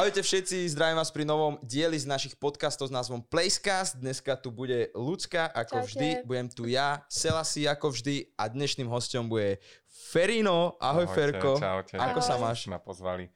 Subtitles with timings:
[0.00, 4.00] Ahojte všetci, zdravím vás pri novom dieli z našich podcastov s názvom Placecast.
[4.00, 5.88] Dneska tu bude Lucka, ako Čaute.
[5.92, 6.08] vždy.
[6.24, 8.32] Budem tu ja, Selasi, ako vždy.
[8.32, 9.60] A dnešným hostom bude
[10.08, 10.80] Ferino.
[10.80, 11.50] Ahoj, Ahojte, Ferko.
[11.60, 12.00] Čaute.
[12.00, 12.48] Ako sa Ahoj.
[12.48, 12.64] máš?
[12.72, 13.28] Ma pozvali.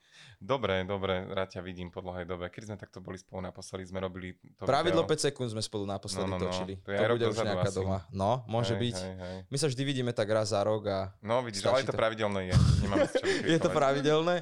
[0.45, 2.45] Dobre, dobre, rád ťa vidím po dlhej dobe.
[2.47, 5.09] Keď sme takto boli spolu naposledy, sme robili to Pravidlo video.
[5.09, 6.45] 5 sekúnd sme spolu naposledy No, no, no.
[6.45, 6.77] točili.
[6.79, 7.75] To je To, bude už nejaká asi.
[7.75, 7.99] doma.
[8.11, 8.97] No, môže Hej, byť.
[8.99, 9.37] Hej, hej.
[9.43, 11.97] My sa vždy vidíme tak raz za rok a No vidíš, ale to to.
[11.97, 12.55] pravidelné je.
[12.79, 14.35] Nemáme čo je to pravidelné.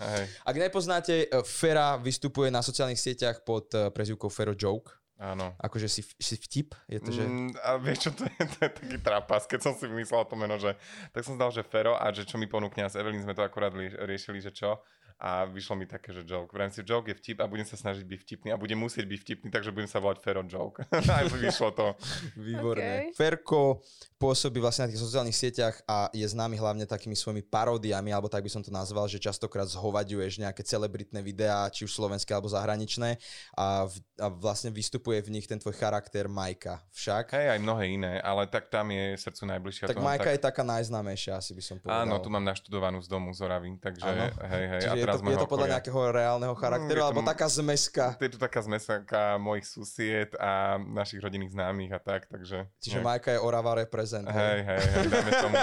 [0.00, 4.88] Hej, Ak nepoznáte, eh, Fera vystupuje na sociálnych sieťach pod eh, prezivkou Fero Joke.
[5.18, 5.52] áno.
[5.56, 7.22] Akože si, si vtip, je to, že...
[7.22, 10.34] Mm, a vieš čo, to je, to je taký trapas, keď som si vymyslel to
[10.34, 10.74] meno, že
[11.10, 13.40] tak som zdal, že Fero a že čo mi ponúkne a s Evelyn sme to
[13.40, 14.82] akurát li- riešili, že čo
[15.22, 16.50] a vyšlo mi také, že joke.
[16.50, 19.18] Vrajím si, joke je vtip a budem sa snažiť byť vtipný a budem musieť byť
[19.22, 20.82] vtipný, takže budem sa volať Fero Joke.
[21.14, 21.94] a vyšlo to.
[22.34, 23.14] Výborné.
[23.14, 23.14] Ok.
[23.14, 23.78] Ferko
[24.18, 28.42] pôsobí vlastne na tých sociálnych sieťach a je známy hlavne takými svojimi paródiami, alebo tak
[28.42, 33.22] by som to nazval, že častokrát zhovaďuješ nejaké celebritné videá, či už slovenské alebo zahraničné
[33.54, 36.82] a, v, a vlastne vystupuje v nich ten tvoj charakter Majka.
[36.90, 37.30] Však?
[37.30, 39.86] Hej, aj mnohé iné, ale tak tam je srdcu najbližšia.
[39.86, 42.10] tak Majka je taká najznámejšia, asi by som povedal.
[42.10, 44.26] Áno, tu mám naštudovanú z domu z Oravy, takže Áno.
[44.50, 44.82] hej, hej.
[44.82, 45.74] Čiže a je teraz to, je to podľa okolia.
[45.76, 48.04] nejakého reálneho charakteru, Mm, je to alebo m- taká zmeska.
[48.16, 52.64] Je tu taká zmesanka mojich susied a našich rodinných známych a tak, takže...
[52.78, 53.04] Čiže nie.
[53.04, 54.24] Majka je Orava reprezent.
[54.24, 54.58] hej?
[54.62, 55.56] Hej, hej, dáme tomu.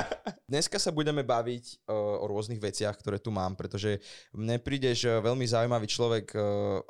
[0.45, 5.45] Dneska sa budeme baviť uh, o rôznych veciach, ktoré tu mám, pretože mne prídeš veľmi
[5.45, 6.41] zaujímavý človek uh,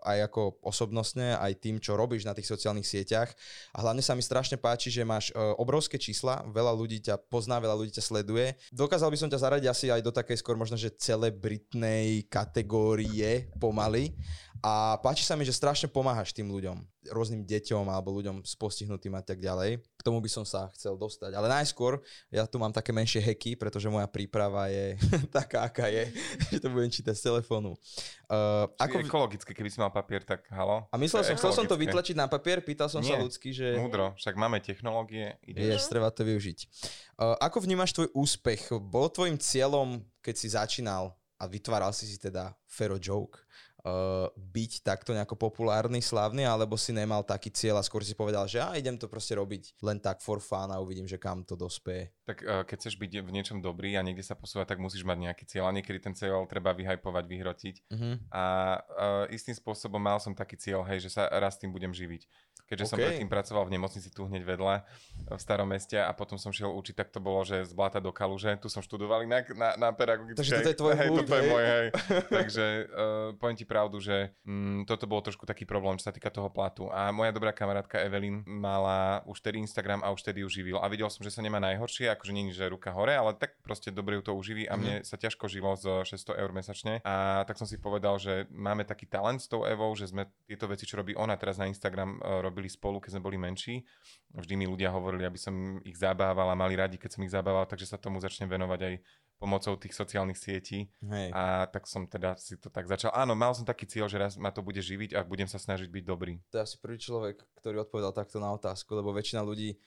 [0.01, 3.29] aj ako osobnostne, aj tým, čo robíš na tých sociálnych sieťach.
[3.71, 7.59] A hlavne sa mi strašne páči, že máš uh, obrovské čísla, veľa ľudí ťa pozná,
[7.59, 8.47] veľa ľudí ťa sleduje.
[8.71, 14.15] Dokázal by som ťa zaradiť asi aj do takej skôr možno, že celebritnej kategórie pomaly.
[14.59, 16.83] A páči sa mi, že strašne pomáhaš tým ľuďom,
[17.15, 19.79] rôznym deťom alebo ľuďom s postihnutým a tak ďalej.
[19.79, 21.31] K tomu by som sa chcel dostať.
[21.31, 24.99] Ale najskôr, ja tu mám také menšie heky, pretože moja príprava je
[25.35, 26.11] taká, aká je,
[26.51, 27.71] že to budem čítať z telefónu.
[28.27, 28.99] Uh, Ako...
[28.99, 30.91] Ekologicky, keby si mal papier, tak halo.
[30.91, 33.23] A myslel som, chcel som to vytlačiť na papier, pýtal som sa Nie.
[33.23, 35.39] ľudsky, že Múdro, však máme technológie.
[35.47, 35.87] je, Ideš.
[35.87, 36.59] treba to využiť.
[37.15, 38.75] Uh, ako vnímaš tvoj úspech?
[38.75, 43.47] Bol tvojim cieľom, keď si začínal a vytváral si si teda Fero Joke,
[43.85, 48.43] uh, byť takto nejako populárny, slávny, alebo si nemal taký cieľ a skôr si povedal,
[48.49, 51.55] že a idem to proste robiť len tak for fun a uvidím, že kam to
[51.55, 52.11] dospeje.
[52.27, 55.17] Tak eh, keď chceš byť v niečom dobrý a niekde sa posúvať, tak musíš mať
[55.29, 55.71] nejaký cieľ.
[55.71, 57.75] A niekedy ten cieľ treba vyhajpovať, vyhrotiť.
[57.91, 58.11] Mhm.
[58.31, 58.43] A
[58.79, 62.27] uh, istým spôsobom mal som taký cieľ, hej, že sa raz tým budem živiť.
[62.69, 63.05] Keďže som OK.
[63.09, 64.85] predtým pracoval v nemocnici tu hneď vedľa
[65.33, 68.13] v starom meste a potom som šiel učiť, tak to bolo, že z Blata do
[68.13, 70.37] Kaluže, tu som študoval inak na, na pedagogickej.
[70.37, 71.49] Takže toto je tvoj hej, hud, toto je hej?
[71.49, 71.87] môj, hej.
[72.39, 76.29] Takže uh, poviem ti pravdu, že mm, toto bolo trošku taký problém, čo sa týka
[76.29, 76.87] toho platu.
[76.93, 80.77] A moja dobrá kamarátka Evelyn mala už tedy Instagram a už tedy ju živil.
[80.77, 83.89] A videl som, že sa nemá najhoršie, akože je, že ruka hore, ale tak proste
[83.89, 86.93] dobre ju to uživí a mne sa ťažko žilo z 600 eur mesačne.
[87.01, 90.69] A tak som si povedal, že máme taký talent s tou Evou, že sme tieto
[90.69, 93.87] veci, čo robí ona teraz na Instagram, e, robili spolu, keď sme boli menší.
[94.35, 97.63] Vždy mi ľudia hovorili, aby som ich zabával a mali radi, keď som ich zabával,
[97.63, 98.93] takže sa tomu začnem venovať aj
[99.39, 100.91] pomocou tých sociálnych sietí.
[100.99, 101.31] Hej.
[101.31, 103.15] A tak som teda si to tak začal.
[103.15, 105.87] Áno, mal som taký cieľ, že raz ma to bude živiť a budem sa snažiť
[105.87, 106.43] byť dobrý.
[106.51, 109.79] To je asi prvý človek, ktorý odpovedal takto na otázku, lebo väčšina ľudí,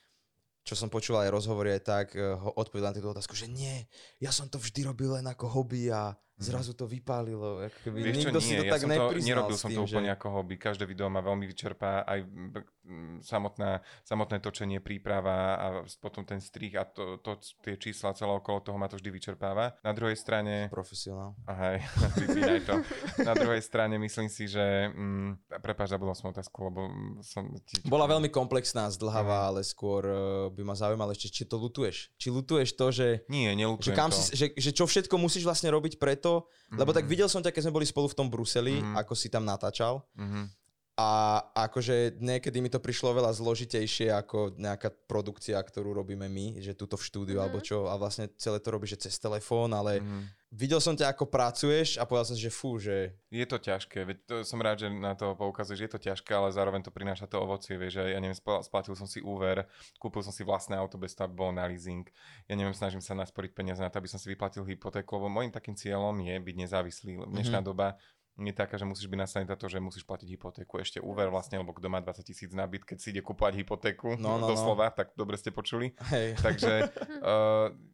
[0.64, 3.84] čo som počul aj rozhovory aj tak, eh, ho odpovedal na túto otázku, že nie,
[4.16, 7.62] ja som to vždy robil len ako hobby a zrazu to vypálilo.
[7.62, 9.78] Ako keby Vieš čo, nikto si nie, to ja tak som to, nerobil som tým,
[9.78, 9.94] to že...
[9.94, 10.54] úplne ako hobby.
[10.58, 15.66] Každé video ma veľmi vyčerpá, aj mm, samotná, samotné točenie, príprava a
[16.02, 19.78] potom ten strih a to, to, tie čísla celé okolo toho ma to vždy vyčerpáva.
[19.86, 21.38] Na druhej strane, Profesionál.
[22.20, 22.74] Vypínaj to.
[23.22, 24.90] Na druhej strane myslím si, že...
[24.90, 27.46] Mm, prepáč, zabudol som otázku, lebo mm, som...
[27.62, 30.16] Ti, Bola veľmi komplexná, zdlhavá, ale skôr eh,
[30.50, 32.10] by ma zaujímalo ešte, či to lutuješ.
[32.16, 34.16] Či lutuješ to, že Nie, že, nelutujem kam to.
[34.16, 36.31] si, že, že čo všetko musíš vlastne robiť preto,
[36.72, 38.94] lebo tak videl som ťa, keď sme boli spolu v tom Bruseli, Mhm.
[38.96, 40.42] ako si tam natáčal Mhm.
[40.94, 41.08] a
[41.58, 46.94] akože niekedy mi to prišlo veľa zložitejšie ako nejaká produkcia, ktorú robíme my, že tuto
[46.94, 47.42] v štúdiu Mhm.
[47.42, 50.22] alebo čo a vlastne celé to robíš že cez telefón, ale Mhm.
[50.52, 54.04] Videl som ťa ako pracuješ a povedal som si, že fú, že Je to ťažké,
[54.04, 57.24] veď to, som rád, že na to poukazuješ, je to ťažké, ale zároveň to prináša
[57.24, 59.64] to ovocie, vieš, že ja neviem, spla- splatil som si úver,
[59.96, 62.04] kúpil som si vlastné auto bez toho, bolo na leasing,
[62.44, 65.48] ja neviem, snažím sa nasporiť peniaze na to, aby som si vyplatil hypotéku, lebo môjim
[65.48, 67.12] takým cieľom je byť nezávislý.
[67.26, 67.66] Dnešná Mhm.
[67.66, 67.96] doba
[68.34, 70.80] je taká, že musíš byť nastavený na to, že musíš platiť hypotéku.
[70.80, 74.16] Ešte úver vlastne, lebo kto má 20 tisíc na byt, keď si ide kúpať hypotéku,
[74.16, 74.48] No, no, no.
[74.48, 75.92] doslova, tak dobre ste počuli.
[76.08, 76.72] hej, Takže
[77.20, 77.68] uh,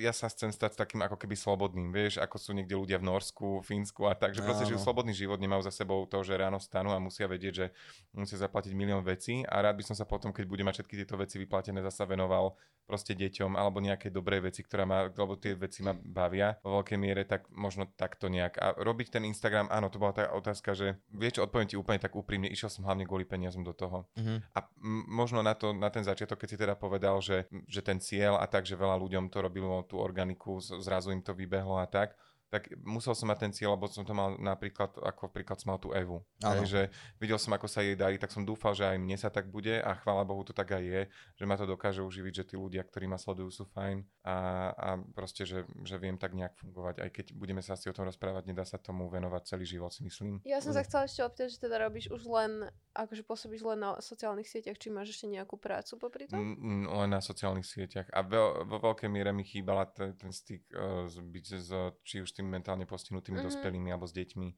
[0.00, 3.62] ja sa chcem stať takým ako keby slobodným, vieš, ako sú niekde ľudia v Norsku,
[3.64, 4.70] Fínsku a tak, že proste Áno.
[4.74, 7.66] žijú slobodný život, nemajú za sebou to, že ráno stanú a musia vedieť, že
[8.12, 11.14] musia zaplatiť milión vecí a rád by som sa potom, keď budem mať všetky tieto
[11.16, 12.56] veci vyplatené, zasa venoval
[12.88, 16.96] proste deťom alebo nejaké dobré veci, ktorá má, lebo tie veci ma bavia vo veľkej
[16.96, 18.56] miere, tak možno takto nejak.
[18.56, 22.16] A robiť ten Instagram, áno, to bola tá otázka, že vieš, odpoviem ti úplne tak
[22.16, 24.08] úprimne, išiel som hlavne kvôli peniazom do toho.
[24.16, 24.40] Uh-huh.
[24.56, 28.00] A m- možno na, to, na ten začiatok, keď si teda povedal, že, že ten
[28.00, 31.86] cieľ a tak, že veľa ľuďom to robilo tú organiku, zrazu im to vybehlo a
[31.86, 32.14] tak,
[32.48, 35.80] tak musel som mať ten cieľ, lebo som to mal napríklad, ako príklad som mal
[35.80, 36.24] tú Evu.
[36.40, 36.88] Takže
[37.20, 39.76] videl som, ako sa jej darí, tak som dúfal, že aj mne sa tak bude
[39.76, 41.02] a chvála Bohu to tak aj je,
[41.36, 44.36] že ma to dokáže uživiť, že tí ľudia, ktorí ma sledujú, sú fajn a,
[44.72, 47.04] a proste, že, že viem tak nejak fungovať.
[47.04, 50.00] Aj keď budeme sa asi o tom rozprávať, nedá sa tomu venovať celý život, si
[50.08, 50.40] myslím.
[50.48, 54.00] Ja som sa chcela ešte opýtať, že teda robíš už len, akože pôsobíš len na
[54.00, 56.40] sociálnych sieťach, či máš ešte nejakú prácu popri tom?
[56.40, 58.08] Mm, mm, len na sociálnych sieťach.
[58.16, 61.70] A vo, vo veľkej miere mi chýbala ten, ten styk uh, byť z,
[62.06, 63.48] či už tými mentálne postihnutými mm-hmm.
[63.50, 64.48] dospelými alebo s deťmi.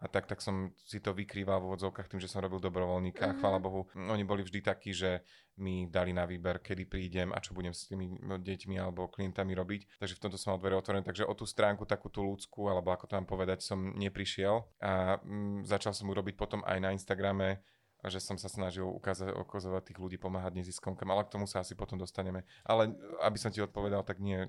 [0.00, 3.20] A tak, tak som si to vykrýval v úvodzovkách tým, že som robil dobrovoľníka.
[3.20, 3.36] Mm-hmm.
[3.36, 5.20] A chvála Bohu, oni boli vždy takí, že
[5.60, 10.00] mi dali na výber, kedy prídem a čo budem s tými deťmi alebo klientami robiť.
[10.00, 11.04] Takže v tomto som mal dvere otvorené.
[11.04, 14.64] Takže o tú stránku, takú tú ľudskú, alebo ako to mám povedať, som neprišiel.
[14.80, 17.60] A mm, začal som urobiť potom aj na Instagrame
[18.08, 21.76] že som sa snažil ukázať, okazovať tých ľudí, pomáhať neziskomkám, ale k tomu sa asi
[21.76, 22.48] potom dostaneme.
[22.64, 24.40] Ale aby som ti odpovedal, tak nie,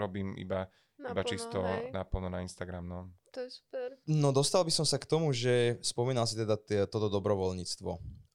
[0.00, 1.92] robím iba Naplno, iba čisto hej.
[1.92, 3.12] naplno na Instagram, no.
[3.36, 4.00] To je super.
[4.08, 7.90] No dostal by som sa k tomu, že spomínal si teda t- toto dobrovoľníctvo.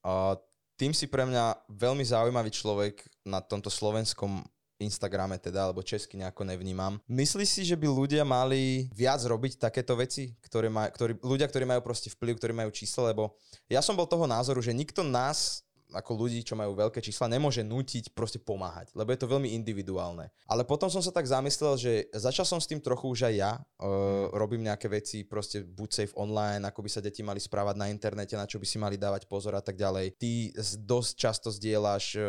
[0.06, 0.38] A
[0.78, 4.46] tým si pre mňa veľmi zaujímavý človek na tomto slovenskom
[4.82, 6.98] Instagrame teda, alebo česky nejako nevnímam.
[7.06, 11.64] Myslíš si, že by ľudia mali viac robiť takéto veci, ktoré maj, ktorí, ľudia, ktorí
[11.64, 13.38] majú proste vplyv, ktorí majú čísla, lebo
[13.70, 15.62] ja som bol toho názoru, že nikto nás
[15.92, 20.32] ako ľudí, čo majú veľké čísla, nemôže nútiť proste pomáhať, lebo je to veľmi individuálne.
[20.48, 23.52] Ale potom som sa tak zamyslel, že začal som s tým trochu už aj ja.
[23.76, 27.86] Uh, robím nejaké veci, proste buď safe online, ako by sa deti mali správať na
[27.92, 30.16] internete, na čo by si mali dávať pozor a tak ďalej.
[30.16, 30.32] Ty
[30.80, 32.24] dosť často zdieľaš uh,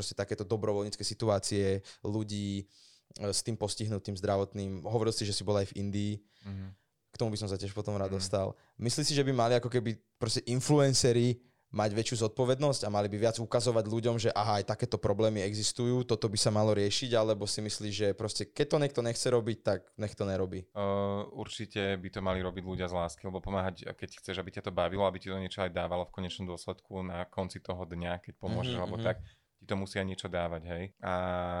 [0.00, 2.64] proste takéto dobrovoľnícke situácie ľudí
[3.20, 4.88] uh, s tým postihnutým zdravotným.
[4.88, 6.14] Hovoril si, že si bol aj v Indii.
[6.16, 6.70] Mm-hmm.
[7.12, 8.16] K tomu by som sa tiež potom rád mm-hmm.
[8.16, 8.56] dostal.
[8.80, 11.36] Myslíš si, že by mali ako keby proste influencery
[11.70, 16.02] mať väčšiu zodpovednosť a mali by viac ukazovať ľuďom, že aha, aj takéto problémy existujú,
[16.02, 19.58] toto by sa malo riešiť, alebo si myslíš, že proste keď to niekto nechce robiť,
[19.62, 20.66] tak nech to nerobí?
[20.74, 24.66] Uh, určite by to mali robiť ľudia z lásky, lebo pomáhať, keď chceš, aby ťa
[24.66, 28.18] to bavilo, aby ti to niečo aj dávalo v konečnom dôsledku na konci toho dňa,
[28.18, 29.06] keď pomôžeš, mm-hmm, alebo mhm.
[29.06, 29.22] tak,
[29.60, 30.84] ti to musia niečo dávať, hej.
[31.04, 31.14] A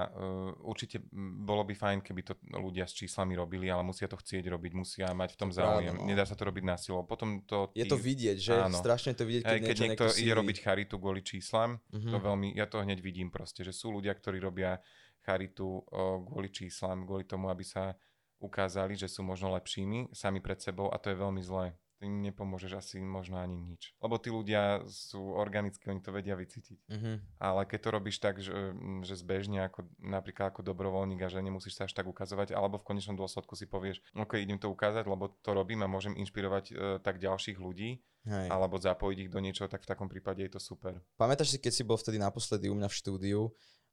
[0.08, 4.48] uh, určite bolo by fajn, keby to ľudia s číslami robili, ale musia to chcieť
[4.48, 5.92] robiť, musia mať v tom záujem.
[5.92, 6.08] no.
[6.08, 7.04] Nedá sa to robiť na silu.
[7.04, 7.68] Potom to...
[7.76, 7.84] Tí...
[7.84, 8.56] Je to vidieť, že?
[8.56, 8.80] Áno.
[8.80, 12.08] Strašne to vidieť, keď, hej, keď niekto, niekto ide robiť charitu kvôli číslam, uh-huh.
[12.08, 12.24] to mhm.
[12.24, 14.80] veľmi, ja to hneď vidím proste, že sú ľudia, ktorí robia
[15.20, 17.92] charitu o, kvôli číslam, kvôli tomu, aby sa
[18.40, 22.72] ukázali, že sú možno lepšími sami pred sebou a to je veľmi zlé tým nepomôžeš
[22.80, 23.92] asi možno ani nič.
[24.00, 26.88] Lebo tí ľudia sú organicky, oni to vedia vycítiť.
[26.88, 27.14] Mm-hmm.
[27.36, 28.72] Ale keď to robíš tak, že,
[29.04, 32.88] že zbežne ako, napríklad ako dobrovoľník a že nemusíš sa až tak ukazovať, alebo v
[32.88, 36.74] konečnom dôsledku si povieš, ok, idem to ukázať, lebo to robím a môžem inšpirovať e,
[37.04, 38.48] tak ďalších ľudí, Hej.
[38.48, 40.96] alebo zapojiť ich do niečoho, tak v takom prípade je to super.
[41.20, 43.40] Pamätáš si, keď si bol vtedy naposledy u mňa v štúdiu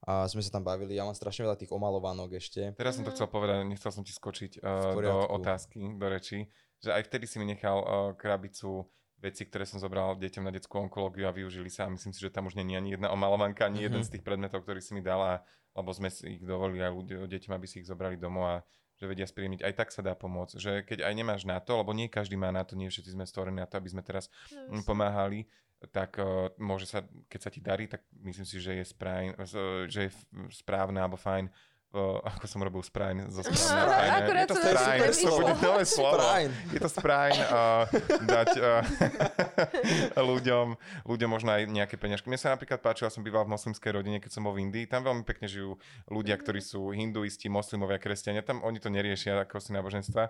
[0.07, 2.71] a sme sa tam bavili, ja mám strašne veľa tých omalovanok ešte.
[2.77, 6.45] Teraz som to chcel povedať, nechcel som ti skočiť uh, do otázky, do reči
[6.83, 8.85] že aj vtedy si mi nechal uh, krabicu
[9.17, 12.29] veci, ktoré som zobral deťom na detskú onkológiu a využili sa a myslím si, že
[12.29, 13.87] tam už není ani jedna omalovanka, ani mm-hmm.
[13.89, 14.07] jeden mhm.
[14.07, 15.41] z tých predmetov, ktorý si mi dala,
[15.73, 18.55] lebo sme si ich dovolili aj ľudia, deťom, aby si ich zobrali domov a
[18.97, 19.61] že vedia spríjemniť.
[19.61, 20.57] Aj tak sa dá pomôcť.
[20.57, 23.29] Že keď aj nemáš na to, lebo nie každý má na to, nie všetci sme
[23.29, 24.81] stvorení na to, aby sme teraz yes.
[24.89, 25.45] pomáhali,
[25.93, 29.37] tak uh, môže sa, keď sa ti darí, tak myslím si, že je, správne,
[29.85, 30.11] že je
[30.49, 31.53] správne alebo fajn
[31.95, 34.27] Uh, ako som robil sprajn zo sprajn.
[34.27, 36.19] Je to sprajn, to bude nové slovo.
[36.19, 36.49] Sprajn.
[36.75, 37.83] Je to sprajn uh,
[38.27, 40.75] dať uh, ľuďom,
[41.07, 42.27] ľuďom možno aj nejaké peňažky.
[42.27, 44.83] Mne sa napríklad páčilo, ja som býval v moslimskej rodine, keď som bol v Indii.
[44.83, 45.79] Tam veľmi pekne žijú
[46.11, 46.41] ľudia, mhm.
[46.43, 48.43] ktorí sú hinduisti, moslimovia, kresťania.
[48.43, 50.23] Tam oni to neriešia ako si náboženstva.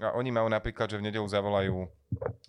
[0.00, 1.84] A oni majú napríklad, že v nedelu zavolajú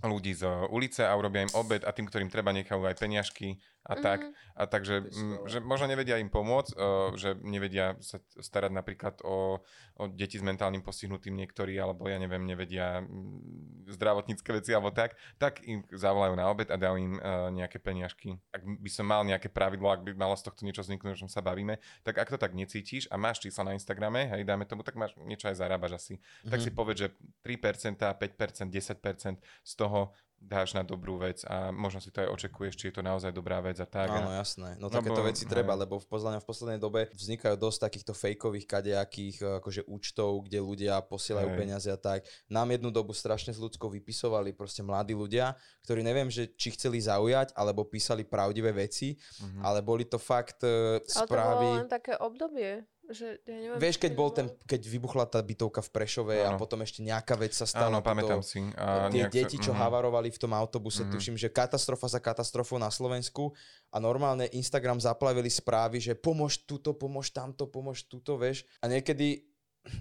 [0.03, 3.93] ľudí z ulice a urobia im obed a tým, ktorým treba, nechajú aj peňažky a
[3.93, 4.05] mm-hmm.
[4.05, 4.19] tak.
[4.57, 9.61] A takže, m, že možno nevedia im pomôcť, uh, že nevedia sa starať napríklad o,
[10.01, 13.37] o deti s mentálnym postihnutým niektorí, alebo ja neviem, nevedia m,
[13.85, 18.41] zdravotnícke veci alebo tak, tak im zavolajú na obed a dajú im uh, nejaké peniažky.
[18.49, 21.29] Ak by som mal nejaké pravidlo, ak by malo z tohto niečo vzniknúť, o čom
[21.29, 24.81] sa bavíme, tak ak to tak necítiš a máš čísla na Instagrame, hej, dáme tomu,
[24.81, 26.13] tak máš niečo aj zarábaš asi.
[26.17, 26.49] Mm-hmm.
[26.49, 26.77] Tak si mhm.
[26.77, 27.07] povedz, že
[27.45, 32.75] 3%, 5%, 10% z toho dáš na dobrú vec a možno si to aj očakuješ,
[32.75, 34.13] či je to naozaj dobrá vec a tak.
[34.13, 34.37] Áno, a...
[34.37, 34.77] jasné.
[34.77, 38.67] No Lebo- takéto veci treba, lebo v pozorne v poslednej dobe vznikajú dosť takýchto fejkových
[38.67, 41.57] kadejakých eh, akože účtov, kde ľudia posielajú Hej.
[41.57, 42.21] peniaze a tak.
[42.45, 47.01] Nám jednu dobu strašne s ľudskou vypisovali proste mladí ľudia, ktorí neviem, že či chceli
[47.01, 49.65] zaujať, alebo písali pravdivé veci, Mhm.
[49.65, 51.65] ale boli to fakt eh, Ale to bolo správy.
[51.75, 53.77] len také obdobie, že ja neviem...
[53.77, 56.57] Vieš, keď bol ten, keď vybuchla tá bytovka v Prešove a Áno.
[56.57, 57.93] potom ešte nejaká vec sa stala.
[57.93, 58.61] Áno, pamätám si.
[58.73, 59.79] A tie deti, čo mhm.
[59.81, 61.11] havarovali v tom autobuse, Mhm.
[61.13, 63.53] tuším, že katastrofa za katastrofou na Slovensku
[63.93, 68.65] a normálne Instagram zaplavili správy, že pomôž túto, pomôž tamto, pomôž túto, vieš.
[68.81, 69.45] A niekedy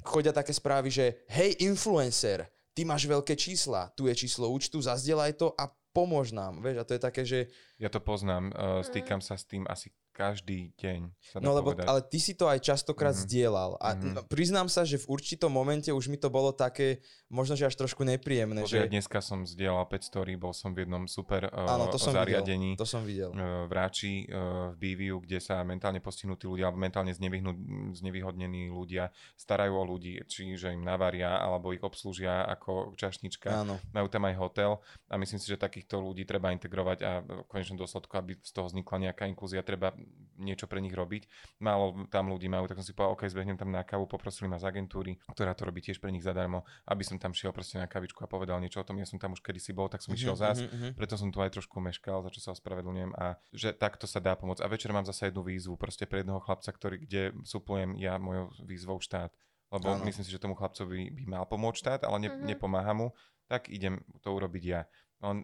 [0.01, 5.37] chodia také správy, že hej influencer, ty máš veľké čísla, tu je číslo účtu, zazdielaj
[5.37, 6.83] to a pomôž nám, vieš.
[6.83, 7.39] A to je také, že
[7.79, 11.11] Ja to poznám, uh, stýkam sa s tým asi každý deň.
[11.27, 11.85] Sa No lebo, povedať.
[11.85, 13.21] ale ty si to aj častokrát Mhm.
[13.21, 13.99] zdieľal a Mhm.
[13.99, 17.75] n- priznám sa, že v určitom momente už mi to bolo také, možno že až
[17.75, 18.89] trošku nepríjemné, Pozri, že...
[18.89, 22.39] dneska som zdieľal 5 story, bol som v jednom super uh, Áno, to som videl,
[22.39, 22.71] zariadení.
[22.75, 23.29] to som videl.
[23.29, 24.15] uh, v Ráči,
[24.71, 27.11] v Bíviu, kde sa mentálne postihnutí ľudia alebo mentálne
[27.93, 33.51] znevýhodnení ľudia starajú o ľudí, čiže im navaria alebo ich obslúžia ako čašnička.
[33.57, 33.81] Áno.
[33.91, 34.71] Majú tam aj hotel
[35.07, 38.69] a myslím si, že takýchto ľudí treba integrovať a v konečnom dôsledku, aby z toho
[38.69, 39.91] vznikla nejaká inklúzia, treba
[40.35, 41.31] niečo pre nich robiť.
[41.63, 44.59] Málo tam ľudí majú, tak som si povedal, OK, zbehnem tam na kávu, poprosili ma
[44.59, 47.87] z agentúry, ktorá to robí tiež pre nich zadarmo, aby som tam šiel proste na
[47.87, 48.99] kavičku a povedal niečo o tom.
[48.99, 50.59] Ja som tam už kedysi bol, tak som išiel zás.
[50.59, 50.89] Mhm, mhm.
[50.99, 54.35] Preto som tu aj trošku meškal, za čo sa ospravedlňujem a že takto sa dá
[54.35, 54.67] pomôcť.
[54.67, 58.51] A večer mám zase jednu výzvu proste pre jedného chlapca, ktorý, kde suplujem ja mojou
[58.67, 59.31] výzvou štát.
[59.71, 60.03] Lebo Áno.
[60.07, 62.47] myslím si, že tomu chlapcovi by mal pomôcť štát, ale ne, Mhm.
[62.47, 63.15] nepomáha mu,
[63.47, 64.83] tak idem to urobiť ja.
[65.23, 65.43] On,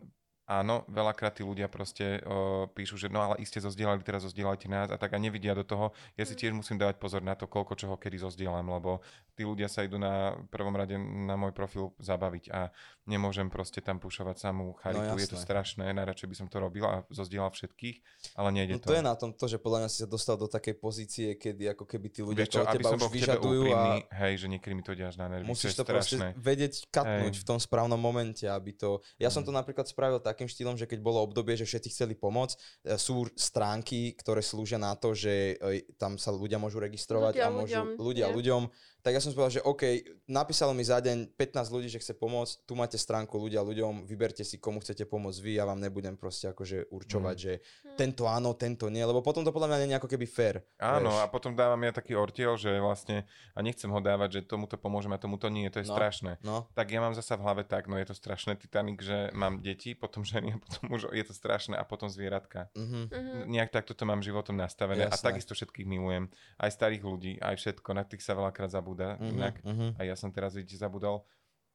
[0.50, 4.90] áno, veľakrát tí ľudia proste o, píšu, že no ale iste zozdielali, teraz zozdielajte nás
[4.90, 5.94] a tak a nevidia do toho.
[6.18, 6.40] Ja si Mm.
[6.40, 8.98] tiež musím dávať pozor na to, koľko čoho kedy zozdielam, lebo
[9.32, 12.74] tí ľudia sa idú na prvom rade na môj profil zabaviť a
[13.06, 15.14] nemôžem proste tam pušovať samú charitu.
[15.16, 17.96] je to strašné, najradšej by som to robil a zozdielal všetkých,
[18.34, 18.90] ale nejde No to.
[18.90, 21.70] to je na tom to, že podľa mňa si sa dostal do takej pozície, kedy
[21.70, 24.82] ako keby tí ľudia Vieš čo, teba už vyžadujú úprimný, a hej, že niekedy mi
[24.82, 26.32] to ide až na nervy, musíš to strašné.
[26.32, 27.40] proste vedieť katnúť Hej.
[27.40, 28.98] v tom správnom momente, aby to...
[29.16, 29.46] Ja som Mm.
[29.46, 33.28] to napríklad spravil takým štýlom, že keď bolo obdobie, že všetci chceli pomôcť, e, sú
[33.36, 37.68] stránky, ktoré slúžia na to, že e, tam sa ľudia môžu registrovať Ľudia a môžu...
[37.68, 38.62] ľuďom, ľudia ľuďom.
[39.00, 39.82] Tak ja som povedal, že OK,
[40.26, 44.40] napísalo mi za deň 15 ľudí, že chce pomôcť, tu máte stránku ľudia ľuďom, vyberte
[44.40, 47.40] si, komu chcete pomôcť vy, ja vám nebudem proste akože určovať, Mm.
[47.40, 47.96] že Hm.
[47.96, 50.56] tento áno, tento nie, lebo potom to podľa mňa nie je ako keby fair.
[50.76, 51.20] Áno, vieš.
[51.20, 55.10] a potom dávam ja taký ortiel, že vlastne, a nechcem ho dávať, že tomuto pomôžem
[55.10, 55.94] a tomuto nie, to je No.
[55.94, 56.36] strašné.
[56.40, 59.58] No, Tak ja mám zasa v hlave tak, no je to strašné Titanic, že mám
[59.58, 62.68] deti, potom ženy a potom už je to strašné a potom zvieratka.
[62.74, 63.00] mhm.
[63.10, 63.50] Mhm.
[63.50, 65.26] Nejak takto to mám životom nastavené a Jasné.
[65.26, 66.28] takisto všetkých milujem.
[66.56, 69.54] Aj starých ľudí, aj všetko, na tých sa veľakrát zabúda Mhm, inak.
[69.62, 69.86] mhm.
[69.96, 71.22] A ja som teraz vidíte zabudol.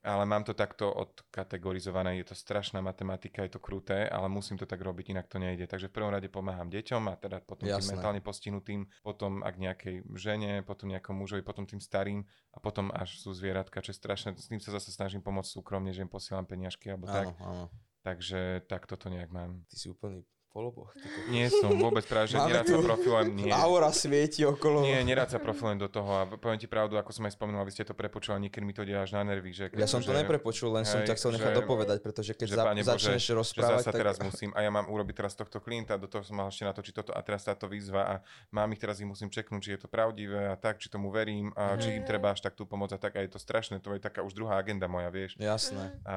[0.05, 4.69] Ale mám to takto odkategorizované, je to strašná matematika, je to kruté, ale musím to
[4.69, 5.65] tak robiť, inak to nejde.
[5.65, 7.97] Takže v prvom rade pomáham deťom a teda potom tým Jasné.
[7.97, 12.21] mentálne postihnutým, potom ak nejakej žene, potom nejakom mužovi, potom tým starým
[12.53, 14.37] a potom až sú zvieratka, čo je strašné.
[14.37, 17.33] S tým sa zase snažím pomôcť súkromne, že im posielam peniažky alebo tak.
[17.33, 17.65] Áno, áno.
[18.05, 19.65] Takže takto to nejak mám.
[19.65, 20.21] Ty si úplný
[20.55, 20.95] kokos.
[21.27, 23.27] Nie som vôbec práve, že nerád sa profilujem.
[23.35, 23.51] Nie.
[23.51, 24.87] Aura svieti okolo.
[24.87, 27.75] Nie, nerád sa profilujem do toho a poviem ti pravdu, ako som aj spomenul, aby
[27.75, 29.51] ste to prepočuli, niekedy mi to ide až na nervy.
[29.51, 32.31] Že, Ja som to že- neprepočul, len som hej, ťa chcel nechať že- dopovedať, pretože
[32.31, 33.99] keď že, za, Bože, začneš že rozprávať, zasa tak...
[33.99, 36.93] teraz musím, a ja mám urobiť teraz tohto klienta, do toho som mal ešte natočiť
[37.03, 38.13] toto a teraz táto výzva a
[38.55, 41.51] mám ich teraz ich musím čeknúť, či je to pravdivé a tak, či tomu verím
[41.59, 43.91] a či im treba až tak tú pomoc a tak a je to strašné, to
[43.91, 45.35] je taká už druhá agenda moja, vieš.
[45.35, 45.99] Jasné.
[46.07, 46.15] A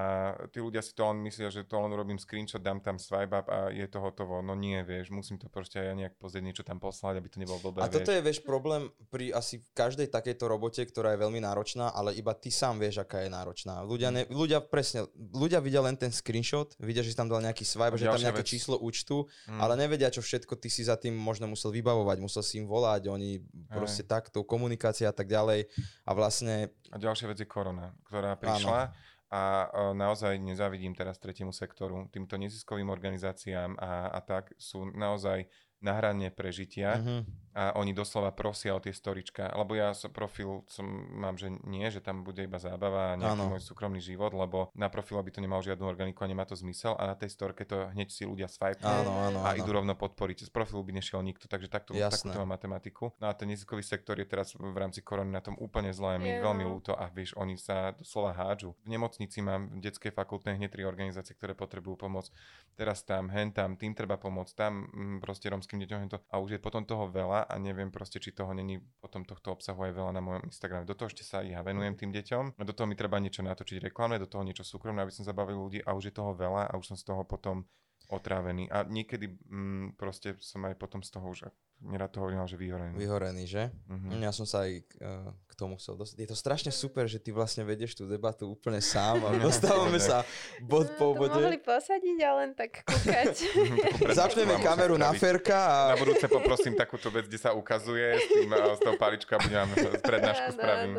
[0.54, 3.50] tí ľudia si to len myslia, že to len urobím screenshot, dám tam swipe up
[3.50, 4.27] a je to hotovo.
[4.28, 7.38] No nie, vieš, musím to proste aj ja nejak pozrieť, niečo tam poslať, aby to
[7.38, 8.16] nebolo blbé, A toto vieš.
[8.16, 12.48] je, vieš, problém pri asi každej takejto robote, ktorá je veľmi náročná, ale iba ty
[12.48, 13.80] sám vieš, aká je náročná.
[13.80, 17.62] Ľudia, ne, ľudia presne, ľudia vidia len ten screenshot, vidia, že si tam dal nejaký
[17.62, 18.50] swipe, že tam nejaké vec.
[18.50, 19.58] číslo účtu, Mm.
[19.58, 23.08] ale nevedia, čo všetko ty si za tým možno musel vybavovať, musel si im volať,
[23.08, 25.70] oni proste takto, komunikácia a tak ďalej.
[26.04, 28.92] A vlastne, A ďalšia vec je korona, ktorá prišla
[29.28, 35.48] a e, naozaj nezávidím teraz tretiemu sektoru, týmto neziskovým organizáciám a, a tak sú naozaj
[35.78, 36.98] na hrane prežitia.
[36.98, 41.50] Mhm, a oni doslova prosia o tie storička, lebo ja som profil som, mám, že
[41.66, 43.50] nie, že tam bude iba zábava a nejaký Áno.
[43.50, 46.94] môj súkromný život, lebo na profil by to nemalo žiadnu organiku a nemá to zmysel
[46.94, 49.42] a na tej storke to hneď si ľudia swipe a áno.
[49.58, 50.46] idú rovno podporiť.
[50.46, 52.30] Z profilu by nešiel nikto, takže takto, Jasné.
[52.30, 53.10] takúto má matematiku.
[53.18, 56.30] No a ten neziskový sektor je teraz v rámci korony na tom úplne zle, mi
[56.30, 58.78] Je, veľmi ľúto a vieš, oni sa doslova hádžu.
[58.86, 62.30] V nemocnici mám v detskej fakultnej hneď tri organizácie, ktoré potrebujú pomoc.
[62.78, 66.22] Teraz tam, hen tam, tým treba pomôcť, tam mm, proste romským deťom hento.
[66.30, 69.88] A už je potom toho veľa a neviem proste, či toho není potom tohto obsahu
[69.88, 70.84] aj veľa na mojom Instagrame.
[70.84, 74.20] Do toho ešte sa ja venujem tým deťom, do toho mi treba niečo natočiť reklamné,
[74.20, 76.92] do toho niečo súkromné, aby som zabavil ľudí a už je toho veľa a už
[76.92, 77.64] som z toho potom
[78.12, 78.68] otrávený.
[78.68, 81.48] A niekedy mm, proste som aj potom z toho už
[81.82, 82.94] nerad to hovorím, že vyhorený.
[82.98, 83.70] Vyhorený, že?
[83.86, 84.18] Mhm.
[84.18, 86.16] Ja som sa aj uh, k tomu chcel dostať.
[86.22, 90.26] Je to strašne super, že ty vlastne vedieš tú debatu úplne sám a dostávame sa
[90.62, 91.38] bod po No, to bode.
[91.38, 93.34] mohli posadiť a len tak kúkať.
[94.18, 95.10] Zapneme vám kameru na.
[95.14, 95.78] Ferka a...
[95.94, 99.40] Na budúce poprosím takúto vec, kde sa ukazuje s, tým, eh, s tou paličkou a
[99.42, 100.92] budem vám prednášku spravím.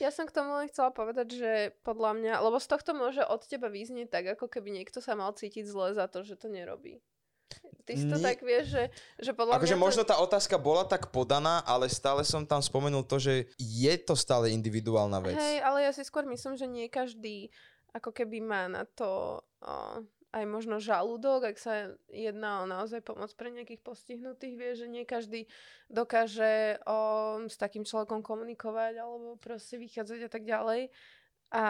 [0.00, 1.52] Ja som k tomu len chcela povedať, že
[1.84, 5.32] podľa mňa, lebo z tohto môže od teba vyznieť tak, ako keby niekto sa mal
[5.36, 7.00] cítiť zle za to, že to nerobí.
[7.86, 8.34] Ty si to Nie.
[8.34, 8.84] tak vieš, že,
[9.22, 10.10] že podľa Akože mňa možno to...
[10.10, 14.50] tá otázka bola tak podaná, ale stále som tam spomenul to, že je to stále
[14.50, 15.38] individuálna vec.
[15.38, 17.54] Hej, ale ja si skôr myslím, že nie každý
[17.94, 20.04] ako keby má na to o,
[20.36, 25.08] aj možno žalúdok, ak sa jedná o naozaj pomoc pre nejakých postihnutých, vie, že nie
[25.08, 25.48] každý
[25.88, 26.98] dokáže o,
[27.48, 30.92] s takým človekom komunikovať alebo proste vychádzať a tak ďalej.
[31.56, 31.62] A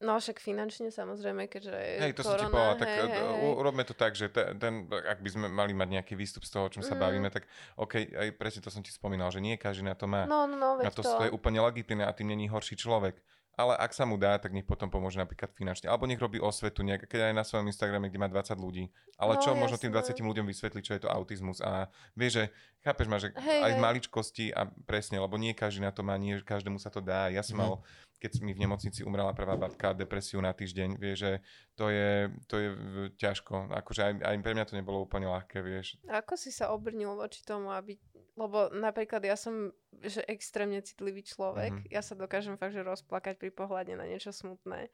[0.00, 3.44] no však finančne samozrejme, keďže Hej, to som ti korona, povedal, tak hej, hej, hej.
[3.44, 6.50] u- urobme to tak, že te- ten, ak by sme mali mať nejaký výstup z
[6.50, 7.00] toho, o čom sa Mhm.
[7.00, 7.44] bavíme, tak
[7.76, 10.24] OK, aj presne to som ti spomínal, že nie každý na to má.
[10.24, 11.04] No, no, no, a to.
[11.04, 13.20] to je úplne legitimné a tým není horší človek.
[13.54, 15.90] Ale ak sa mu dá, tak nech potom pomôže napríklad finančne.
[15.90, 18.88] Alebo nech robí osvetu, nejak, keď aj na svojom Instagrame, kde má 20 ľudí.
[19.18, 20.16] Ale No, čo možno tým jasné.
[20.16, 21.60] 20 ľuďom vysvetliť, čo je to autizmus.
[21.60, 22.44] A vieš, že
[22.80, 23.80] chápeš ma, že Hej, aj hej.
[23.82, 27.28] maličkosti a presne, lebo nie každý na to má, nie každému sa to dá.
[27.28, 27.62] Ja som Mhm.
[27.62, 27.72] mal,
[28.16, 31.32] keď mi v nemocnici umrela prvá babka, depresiu na týždeň, vieš, že
[31.74, 32.68] to je, to je
[33.16, 33.72] ťažko.
[33.72, 35.96] Akože aj, aj pre mňa to nebolo úplne ľahké, vieš.
[36.04, 37.96] A Ako si sa obrnil voči tomu, aby...
[38.38, 41.84] Lebo napríklad ja som že extrémne citlivý človek.
[41.84, 41.88] Mhm.
[41.92, 44.88] Ja sa dokážem fakt, že rozplakať pri pohľade na niečo smutné.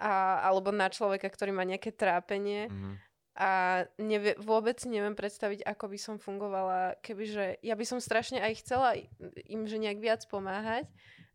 [0.00, 2.66] A, alebo na človeka, ktorý má nejaké trápenie.
[2.72, 2.92] Mhm.
[3.32, 3.50] A
[3.96, 8.92] nevie, vôbec neviem predstaviť, ako by som fungovala, kebyže ja by som strašne aj chcela
[9.48, 10.84] im, že nejak viac pomáhať,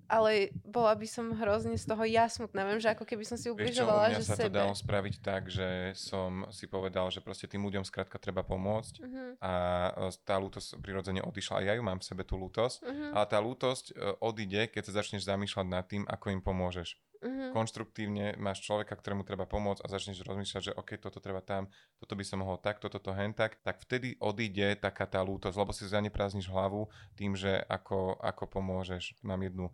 [0.08, 2.64] ale bola by som hrozne z toho ja smutná.
[2.64, 4.56] Viem, že ako keby som si ubližovala, že sa to sebe.
[4.56, 9.24] dalo spraviť tak, že som si povedal, že proste tým ľuďom skrátka treba pomôcť Mhm,
[9.42, 9.54] a
[9.96, 11.62] e, tá lútosť prirodzene odišla.
[11.62, 14.92] A ja ju mám v sebe tú lútosť, mhm, ale tá lútosť e, odíde, keď
[14.92, 16.98] sa začneš zamýšľať nad tým, ako im pomôžeš.
[17.24, 17.56] mhm.
[17.56, 22.14] Konštruktívne máš človeka, ktorému treba pomôcť a začneš rozmýšľať, že OK, toto treba tam, toto
[22.14, 25.74] by som mohol tak, toto to hen tak, tak vtedy odíde taká tá lútosť, lebo
[25.74, 29.18] si zaneprázdniš hlavu tým, že ako, ako pomôžeš.
[29.26, 29.74] Mám jednu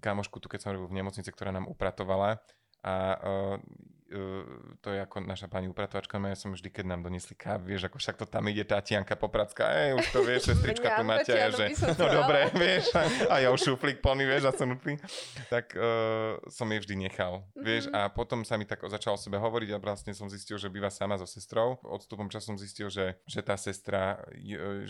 [0.00, 2.40] kamošku tu, keď som robil v nemocnici, ktorá nám upratovala
[2.82, 3.56] a uh,
[4.10, 4.42] uh,
[4.82, 7.86] to je ako naša pani upratovačka, no ja som vždy, keď nám doniesli kávu, vieš,
[7.86, 11.46] ako však to tam ide Tatianka Popracka, ej, už to vieš, sestrička tu máte, a
[11.46, 14.98] Tatianu že som no dobre, vieš, a, a ja už šuflík plný, vieš, zasunutý,
[15.46, 17.94] tak uh, som jej vždy nechal, vieš, Mhm.
[17.94, 20.90] a potom sa mi tak začalo o sebe hovoriť a vlastne som zistil, že býva
[20.90, 21.78] sama so sestrou.
[21.86, 24.26] Odstupom času som zistil, že, že tá sestra,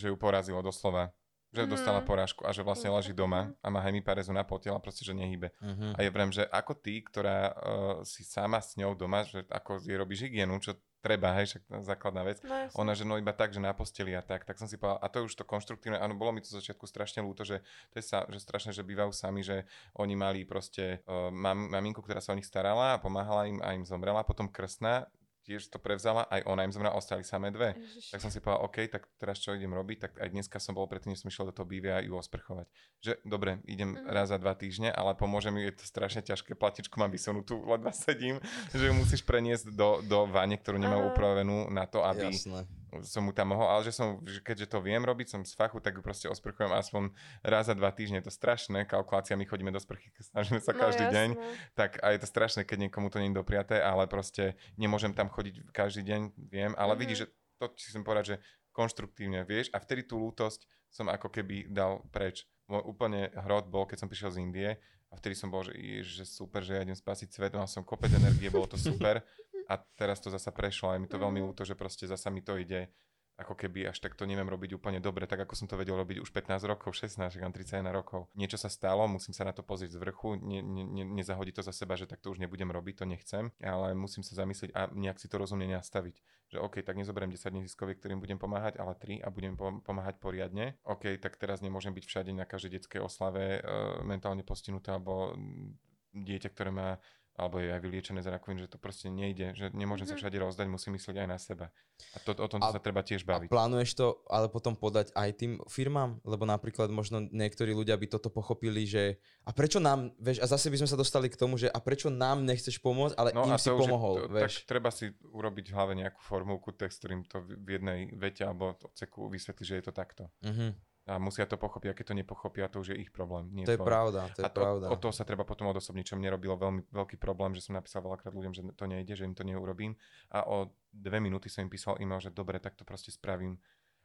[0.00, 1.12] že ju porazilo doslova
[1.53, 1.71] že Mhm.
[1.71, 2.97] dostala porážku a že vlastne Mhm.
[2.97, 5.53] leží doma a má hemiparezu na potiel a proste, že nehybe.
[5.61, 5.95] Mhm.
[5.95, 7.55] A je vrem, že ako ty, ktorá uh,
[8.03, 12.23] si sama s ňou doma, že ako jej robíš hygienu, čo treba, hej, však základná
[12.23, 12.38] vec.
[12.47, 12.79] No, jasne.
[12.79, 15.11] Ona, že no iba tak, že na posteli a tak, tak som si povedal, a
[15.11, 17.59] to je už to konštruktívne, áno, bolo mi to z začiatku strašne ľúto, že
[17.91, 19.67] to je sa, že strašne, že bývajú sami, že
[19.99, 23.75] oni mali proste uh, mam, maminku, ktorá sa o nich starala a pomáhala im a
[23.75, 25.11] im zomrela, potom krstná,
[25.42, 27.74] tiež to prevzala, aj ona im zomrela, ostali samé dve.
[27.74, 28.14] Ježiš.
[28.14, 30.87] Tak som si povedal, OK, tak teraz čo idem robiť, tak aj dneska som bol
[30.87, 32.66] predtým, než som išiel do toho bývia ju osprchovať.
[33.02, 34.07] Že dobre, idem Mhm.
[34.09, 37.90] raz za dva týždne, ale pomôže mi, je to strašne ťažké, platičku mám vysunutú, ledva
[37.92, 38.38] sedím,
[38.72, 42.64] že ju musíš preniesť do, do vane, ktorú nemám upravenú na to, aby Jasné.
[43.00, 45.78] Som mu tam mohol, ale že som, že keďže to viem robiť, som z fachu,
[45.78, 47.09] tak ju proste osprchujem aspoň
[47.40, 48.18] raz za dva týždne.
[48.18, 51.72] Je to strašné, kalkulácia, my chodíme do sprchy, snažíme sa No, každý deň jasné.
[51.72, 55.26] tak a je to strašné, keď niekomu to nie je dopriaté, ale proste nemôžem tam
[55.26, 57.00] chodiť každý deň, viem, ale Mhm.
[57.00, 57.26] vidíš, že
[57.57, 58.37] to si chcem povedať, že
[58.72, 62.44] konštruktívne, vieš, a vtedy tú lútosť som ako keby dal preč.
[62.66, 64.70] Môj úplne hrot bol, keď som prišiel z Indie
[65.09, 67.85] a vtedy som bol, že, ježiš, že super, že ja idem spasiť svet, mal som
[67.85, 69.20] kopec energie, bolo to super
[69.72, 71.46] a teraz to zasa prešlo a je mi to veľmi Mhm.
[71.48, 72.92] ľúto, že proste zasa mi to ide
[73.32, 76.20] ako keby až tak to neviem robiť úplne dobre, tak ako som to vedel robiť
[76.20, 78.28] už 15 rokov, 16, však mám 31 rokov.
[78.37, 81.62] Niečo sa stalo, musím sa na to pozrieť z vrchu, ne, ne, ne, nezahodiť to
[81.64, 84.92] za seba, že tak to už nebudem robiť, to nechcem, ale musím sa zamyslieť a
[84.92, 86.20] nejak si to rozumne nastaviť.
[86.52, 90.20] Že OK, tak nezoberiem 10 neziskoviek, ktorým budem pomáhať, ale 3 a budem pom- pomáhať
[90.20, 90.76] poriadne.
[90.85, 93.61] OK, tak teraz nemôžem byť všade na každej detskej oslave e,
[94.04, 95.72] mentálne postihnuté alebo mm,
[96.20, 97.00] dieťa, ktoré má
[97.33, 100.09] alebo je aj vyliečené z rakoviny, že to proste nejde, že nemôžem mm-hmm.
[100.09, 100.21] sa Mhm.
[100.21, 101.66] všade rozdať, musím myslieť aj na seba.
[102.12, 103.49] A to, o tom A- sa treba tiež A baviť.
[103.49, 106.21] plánuješ to ale potom podať aj tým firmám?
[106.23, 110.68] Lebo napríklad možno niektorí ľudia by toto pochopili, že a prečo nám, vieš, a zase
[110.68, 113.71] by sme sa dostali k tomu, že a prečo nám nechceš pomôcť, ale im si
[113.71, 114.53] No už je pomohol, to, vieš.
[114.61, 118.77] Tak treba si urobiť v hlave nejakú formulku, text, ktorým to v jednej vete alebo
[118.77, 120.29] odseku vysvetlí, že je to takto.
[120.45, 120.91] Mhm.
[121.03, 123.51] A musia to pochopiť, a keď to nepochopia, to už je ich problém.
[123.51, 124.87] Nie To je pravda, to je a to, pravda.
[124.87, 128.07] od toho sa treba potom odosobniť, čo mne robilo veľmi veľký problém, že som napísal
[128.07, 129.99] veľakrát ľuďom, že to nejde, že im to neurobím.
[130.31, 133.59] A o dve minúty som im písal e-mail, že dobre, tak to proste spravím.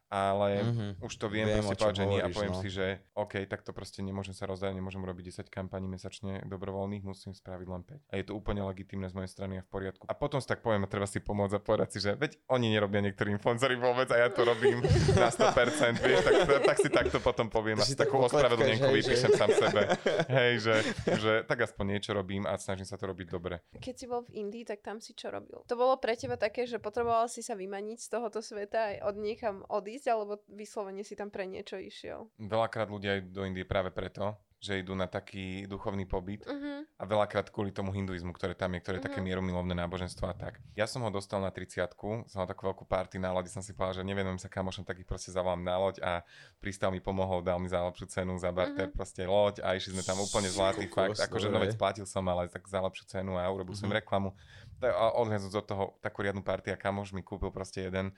[0.07, 1.03] Ale Mhm.
[1.03, 2.61] už to viem, Viem, proste povedať, že nie a poviem no.
[2.63, 7.03] si, že OK, tak to proste nemôžem sa rozdať, nemôžem robiť 10 kampaní mesačne dobrovoľných,
[7.03, 8.11] musím spraviť len 5.
[8.11, 10.07] A je to úplne legitimné z mojej strany a v poriadku.
[10.07, 12.71] A potom si tak poviem, a treba si pomôcť a povedať si, že veď oni
[12.71, 14.79] nerobia niektorí influenceri vôbec a ja to robím
[15.21, 18.23] na 100%, vieš, tak, tak si takto potom poviem Ty a si si tak takú
[18.23, 19.81] ospravedlnenku vypíšem sám sebe.
[20.39, 20.75] Hej, že,
[21.19, 23.59] že tak aspoň niečo robím a snažím sa to robiť dobre.
[23.75, 25.67] Keď si bol v Indii, tak tam si čo robil?
[25.67, 29.15] To bolo pre teba také, že potreboval si sa vymaniť z tohoto sveta aj od
[29.19, 32.29] niekam odísť, alebo vyslovene si tam pre niečo išiel?
[32.37, 36.81] Veľakrát ľudia idú do Indie práve preto, že idú na taký duchovný pobyt Uh-huh.
[36.97, 39.29] a veľakrát kvôli tomu hinduizmu, ktoré tam je, ktoré je také Mhm.
[39.29, 40.57] mieromilovné náboženstvo a tak.
[40.73, 41.93] Ja som ho dostal na 30
[42.25, 44.97] som mal takú veľkú party na lodi, som si povedal, že nevenujem sa kamošom, tak
[44.97, 46.25] ich proste zavolám na loď a
[46.57, 48.97] prístav mi pomohol, dal mi za lepšiu cenu, za barter, Mhm.
[48.97, 52.25] proste loď a išli sme tam úplne zlatý Kokos, fakt, akože no veď platil som,
[52.25, 54.01] ale tak za lepšiu cenu a urobil som Mhm.
[54.01, 54.33] reklamu.
[54.81, 58.09] A odhľadnúť od toho takú riadnu party a kamoš mi kúpil proste jeden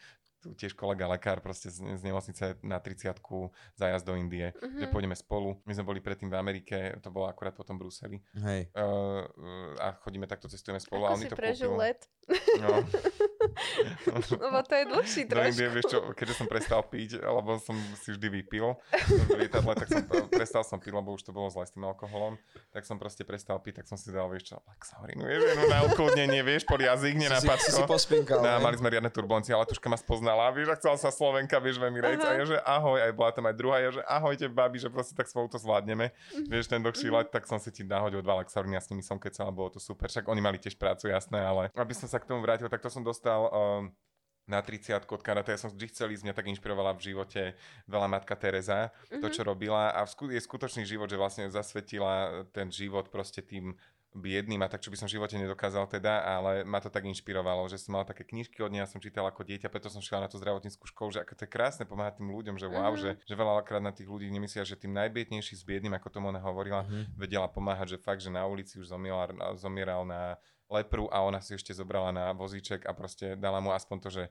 [0.50, 3.20] tiež kolega lekár proste z, z nemocnice na 30
[3.74, 4.92] zájazd do Indie, že Mhm.
[4.92, 5.60] pôjdeme spolu.
[5.64, 8.72] My sme boli predtým v Amerike, to bolo akurát potom v Bruseli Hej.
[8.72, 9.28] uh,
[9.78, 11.82] a chodíme takto, cestujeme spolu a Ako on mi si to prežil kúpil.
[11.82, 12.00] let?
[12.58, 12.70] No.
[14.40, 15.74] Lebo to je dlhší Do Indie, trošku.
[15.74, 18.78] vieš čo, keďže som prestal piť, lebo som si vždy vypil
[19.26, 22.38] v lietadle, tak som prestal som piť, lebo už to bolo zle s tým alkoholom,
[22.70, 25.80] tak som proste prestal piť, tak som si dal, vieš čo, Lexaurinu, vieš, jednu na
[25.84, 29.66] ukludnenie, vieš, pod jazyk, na Si, si, si pospinkal, No, mali sme riadne turbulencie, ale
[29.66, 33.00] tuška ma spoznala, vieš, a chcela sa Slovenka, vieš, v Emirates, a ja, že ahoj,
[33.00, 36.12] aj bola tam aj druhá, ja, že ahojte, babi, že proste tak spolu to zvládneme,
[36.46, 37.16] vieš, ten dlhší Mhm.
[37.16, 39.80] let, tak som si ti nahodil dva Lexauriny a s nimi som kecal, bolo to
[39.80, 42.80] super, však oni mali tiež prácu, jasné, ale aby som sa k tomu vrátil, tak
[42.80, 43.90] to som dostal um,
[44.46, 47.54] na 30 od karate, ja som vždy chcel ísť, mňa tak inšpirovala v živote
[47.86, 49.32] veľa matka Teresa, to, Mhm.
[49.32, 49.90] čo robila.
[49.92, 52.12] A v sku- je skutočný život, že vlastne zasvetila
[52.50, 53.78] ten život proste tým
[54.12, 57.62] biedným a tak, čo by som v živote nedokázal teda, ale ma to tak inšpirovalo,
[57.66, 60.18] že som mal také knižky od nej, ja som čítal ako dieťa, preto som šiel
[60.18, 62.98] na tú zdravotníckú školu, že ako to je krásne pomáhať tým ľuďom, že wow, Mhm.
[62.98, 66.42] že, že veľakrát na tých ľudí nemyslia, že tým najbiednejší s biedným, ako tomu ona
[66.42, 67.16] hovorila, Mhm.
[67.16, 71.54] vedela pomáhať, že fakt, že na ulici už zomieral, zomieral na lepru a ona si
[71.54, 74.24] ešte zobrala na vozíček a proste dala mu aspoň to, že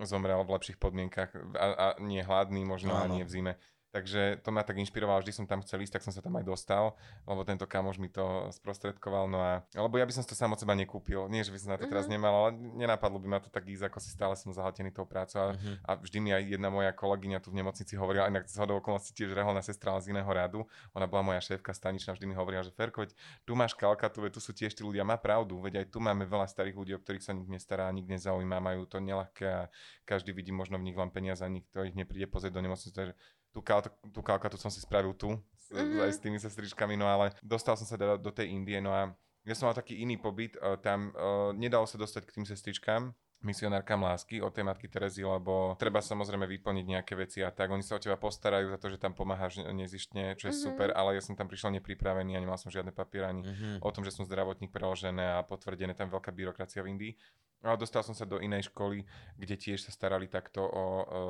[0.00, 3.14] zomrel v lepších podmienkach a, a nie hladný možno a Áno.
[3.14, 3.52] nie v zime.
[3.90, 6.46] Takže to ma tak inšpirovalo, vždy som tam chcel ísť, tak som sa tam aj
[6.46, 6.94] dostal,
[7.26, 10.62] lebo tento kamoš mi to sprostredkoval, no a, lebo ja by som to sám od
[10.62, 12.12] seba nekúpil, nie, že by som na to teraz Mhm.
[12.14, 15.42] nemal, ale nenapadlo by ma to tak ísť, ako si stále som zahltený tou prácou
[15.42, 15.82] a Mhm.
[15.82, 19.10] a vždy mi aj jedna moja kolegyňa tu v nemocnici hovorila, inak z hodou okolností
[19.10, 20.62] tiež reholná sestra z iného radu.
[20.94, 24.38] Ona bola moja šéfka staničná, vždy mi hovorila, že Ferko, veď tu máš kalkatu, veď
[24.38, 27.02] tu sú tiež tí ľudia, má pravdu, veď aj tu máme veľa starých ľudí, o
[27.02, 29.62] ktorých sa nik nestará, nik nezaujíma, majú to nelahké a
[30.06, 32.94] každý vidí možno v nich len peniaze a nikto ich nepríde pozrieť do nemocnice.
[32.94, 33.14] Takže
[33.50, 36.00] tú, kal- tú kalkatu som si spravil tu, s, Mhm.
[36.00, 39.10] aj s tými sestričkami, no ale dostal som sa teda do tej Indie, no a
[39.42, 43.10] ja som mal taký iný pobyt, uh, tam uh, nedalo sa dostať k tým sestričkám,
[43.40, 47.72] misionárkam lásky od tej matky Terezy, lebo treba samozrejme vyplniť nejaké veci a tak.
[47.72, 50.60] Oni sa o teba postarajú za to, že tam pomáhaš nezištne, čo je Mhm.
[50.60, 53.80] super, ale ja som tam prišiel nepripravený a nemal som žiadne papiere ani Mhm.
[53.80, 57.12] o tom, že som zdravotník preložené a potvrdené, tam veľká byrokracia v Indii.
[57.60, 59.04] Ale dostal som sa do inej školy,
[59.36, 61.20] kde tiež sa starali takto o, o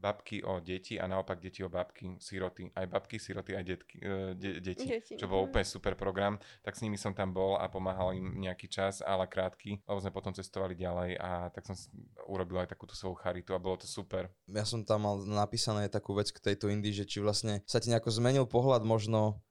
[0.00, 2.72] babky, o deti a naopak deti o babky, siroty.
[2.72, 5.46] Aj babky, siroty, aj detky, e, de, deti, Deti, čo bol mhm.
[5.52, 6.40] úplne super program.
[6.64, 10.10] Tak s nimi som tam bol a pomáhal im nejaký čas, ale krátky, lebo sme
[10.10, 11.76] potom cestovali ďalej a tak som
[12.24, 14.32] urobil aj takúto svoju charitu a bolo to super.
[14.48, 17.92] ja som tam mal napísané takú vec k tejto Indii, že či vlastne sa ti
[17.92, 19.44] nejako zmenil pohľad možno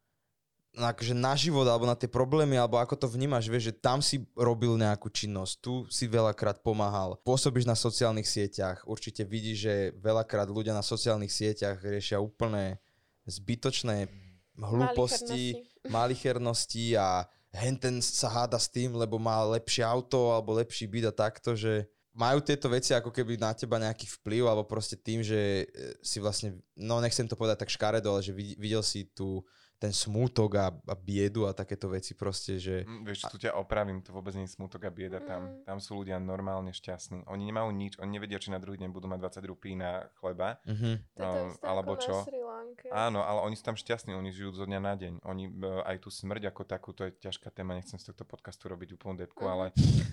[0.77, 4.21] akože na život alebo na tie problémy, alebo ako to vnímaš, vieš, že tam si
[4.37, 10.47] robil nejakú činnosť, tu si veľakrát pomáhal, pôsobíš na sociálnych sieťach, určite vidíš, že veľakrát
[10.47, 12.77] ľudia na sociálnych sieťach riešia úplne
[13.25, 14.09] zbytočné
[14.59, 16.97] hlúposti, malichernosti.
[16.99, 21.57] a henten sa háda s tým, lebo má lepšie auto alebo lepší byt a takto,
[21.57, 25.95] že majú tieto veci ako keby na teba nejaký vplyv alebo proste tým, že e,
[26.03, 29.45] si vlastne, no nechcem to povedať tak škaredo, ale že vid- videl si tú,
[29.79, 32.83] ten smútok a, a biedu a takéto veci proste, že...
[32.83, 35.49] Mm, vieš, tu ťa opravím, to vôbec nie je smutok a bieda tam.
[35.49, 35.65] Mm.
[35.65, 37.25] Tam sú ľudia normálne šťastní.
[37.31, 40.59] Oni nemajú nič, oni nevedia, či na druhý deň budú mať 20 rupí na chleba.
[40.67, 42.27] No, isté alebo čo?
[42.91, 45.13] Áno, ale oni sú tam šťastní, oni žijú zo dňa na deň.
[45.23, 45.51] Oni e,
[45.83, 49.15] aj tú smrť ako takú, to je ťažká téma, nechcem z tohto podcastu robiť úplnú
[49.23, 49.51] depku, Mhm.
[49.53, 49.65] ale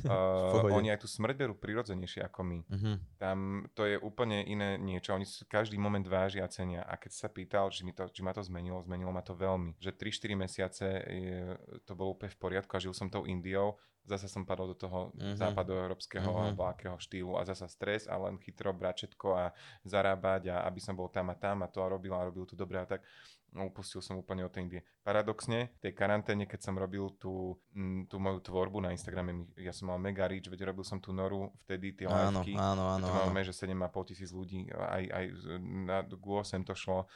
[0.07, 2.59] uh, oni aj tú smrť berú prirodzenejšie ako my.
[2.69, 2.97] Uh-huh.
[3.17, 5.17] Tam to je úplne iné niečo.
[5.17, 6.85] Oni si každý moment vážia a cenia.
[6.85, 9.56] A keď sa pýtal, či, mi to, či ma to zmenilo, zmenilo ma to veľmi.
[9.79, 13.77] Že 3-4 mesiace je, to bolo úplne v poriadku a žil som tou Indiou.
[14.07, 15.35] Zasa som padol do toho Mhm.
[15.35, 16.43] západoeurópskeho Mhm.
[16.47, 19.45] alebo akého štýlu a zasa stres a len chytro brať všetko a
[19.83, 22.55] zarábať a aby som bol tam a tam a to a robil a robil to
[22.55, 23.03] dobre a tak.
[23.57, 24.85] No, upustil som úplne od tej Indie.
[25.01, 27.57] Paradoxne, v tej karanténe, keď som robil tú,
[28.05, 31.57] tú moju tvorbu na Instagrame, ja som mal mega reach, veď robil som tú noru
[31.65, 32.53] vtedy, tie Áno, liveky.
[32.53, 33.07] áno, áno.
[33.09, 35.25] to máme, že 7,5 tisíc ľudí, aj, aj
[35.89, 37.09] na GUO sem to šlo,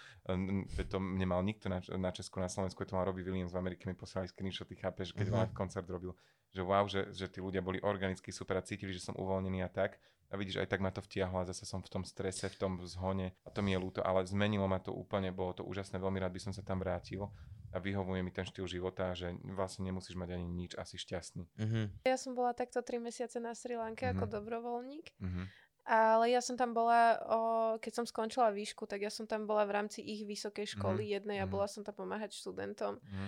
[0.88, 3.92] to nemal nikto na, na Česku, na Slovensku, to mal Robbie Williams v Amerike, mi
[3.92, 5.37] poslali screenshoty, chápeš, keď Mhm.
[5.37, 6.16] live koncert robil,
[6.50, 9.68] že wow, že, že tí ľudia boli organicky super a cítili, že som uvoľnený a
[9.68, 10.00] tak.
[10.30, 12.72] A vidíš, aj tak ma to vtiahlo a zase som v tom strese, v tom
[12.86, 16.22] zhone a to mi je ľúto, ale zmenilo ma to úplne, bolo to úžasné, veľmi
[16.22, 17.26] rád by som sa tam vrátil
[17.70, 21.46] a vyhovuje mi ten štýl života, že vlastne nemusíš mať ani nič, asi šťastný.
[21.54, 21.86] Uh-huh.
[22.02, 24.18] Ja som bola takto 3 mesiace na Sri Lanke Mhm.
[24.18, 25.06] ako dobrovoľník.
[25.22, 25.42] Mhm.
[25.90, 27.38] Ale ja som tam bola, o,
[27.82, 31.42] keď som skončila výšku, tak ja som tam bola v rámci ich vysokej školy jednej
[31.42, 31.50] a mhm.
[31.50, 33.02] bola som tam pomáhať študentom.
[33.02, 33.26] Mhm.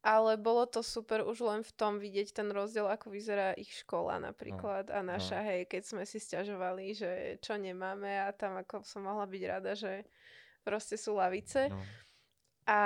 [0.00, 4.16] Ale bolo to super už len v tom vidieť ten rozdiel, ako vyzerá ich škola
[4.16, 7.10] napríklad a naša, hej, keď sme si stiažovali, že
[7.44, 10.08] čo nemáme a tam ako som mohla byť rada, že
[10.64, 11.68] proste sú lavice.
[11.68, 11.76] No.
[12.64, 12.80] A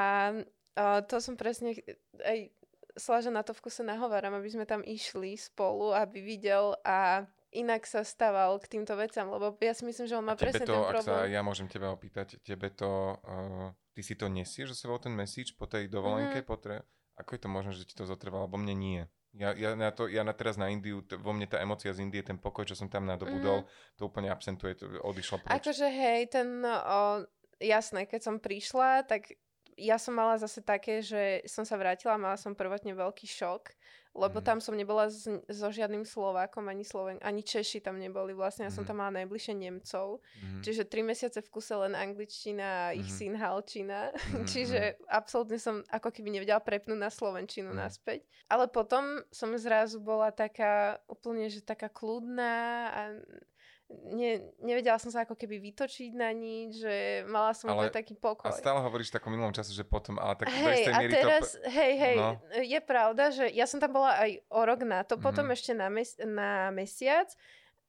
[0.74, 1.78] o, to som presne,
[2.18, 2.50] aj
[2.94, 7.90] Slaža na to v kuse nahováram, aby sme tam išli spolu, aby videl a inak
[7.90, 10.78] sa stával k týmto veciam, lebo ja si myslím, že on má presne to, ten
[10.78, 11.34] ak sa problém.
[11.34, 15.58] ja môžem teba opýtať, tebe to, uh, ty si to nesieš so sebou ten message
[15.58, 16.42] po tej dovolenke?
[16.42, 16.46] Mhm.
[16.46, 16.86] Po tre...
[17.14, 18.50] Ako je to možné, že ti to zotrvalo?
[18.50, 19.02] Lebo mne nie.
[19.34, 22.06] Ja, ja, na to, ja na teraz na Indiu, t- vo mne tá emocia z
[22.06, 23.66] Indie, ten pokoj, čo som tam nadobudol,
[23.98, 25.58] to úplne absentuje, to odišlo preč.
[25.58, 27.26] Akože hej, ten, o,
[27.58, 29.34] jasné, keď som prišla, tak
[29.74, 33.74] ja som mala zase také, že som sa vrátila, mala som prvotne veľký šok,
[34.14, 34.44] lebo Mhm.
[34.44, 38.30] tam som nebola s, so žiadnym Slovákom, ani Sloven, ani Češi tam neboli.
[38.32, 38.88] Vlastne ja som Mhm.
[38.88, 40.22] tam mala najbližšie Nemcov.
[40.40, 40.62] Mhm.
[40.62, 43.16] Čiže tri mesiace v kuse len angličtina a ich Mhm.
[43.16, 44.00] syn halčina.
[44.14, 44.14] Mhm,
[44.48, 47.76] Čiže absolútne som ako keby nevedela prepnúť na slovenčinu Mhm.
[47.76, 48.22] naspäť.
[48.46, 52.54] Ale potom som zrazu bola taká úplne, že taká kľudná
[52.88, 53.02] a
[53.86, 56.94] ne, nevedela som sa ako keby vytočiť na nič, že
[57.24, 58.46] mala som Ale- taký pokoj.
[58.46, 61.00] A stále hovoríš v takom minulom čase, že potom, ale tak do Hej, istej a
[61.06, 61.68] teraz, to...
[61.68, 62.30] hej, hej, No.
[62.56, 65.52] je pravda, že ja som tam bola aj o rok na to, potom Mhm.
[65.52, 67.28] ešte na, mes- na mesiac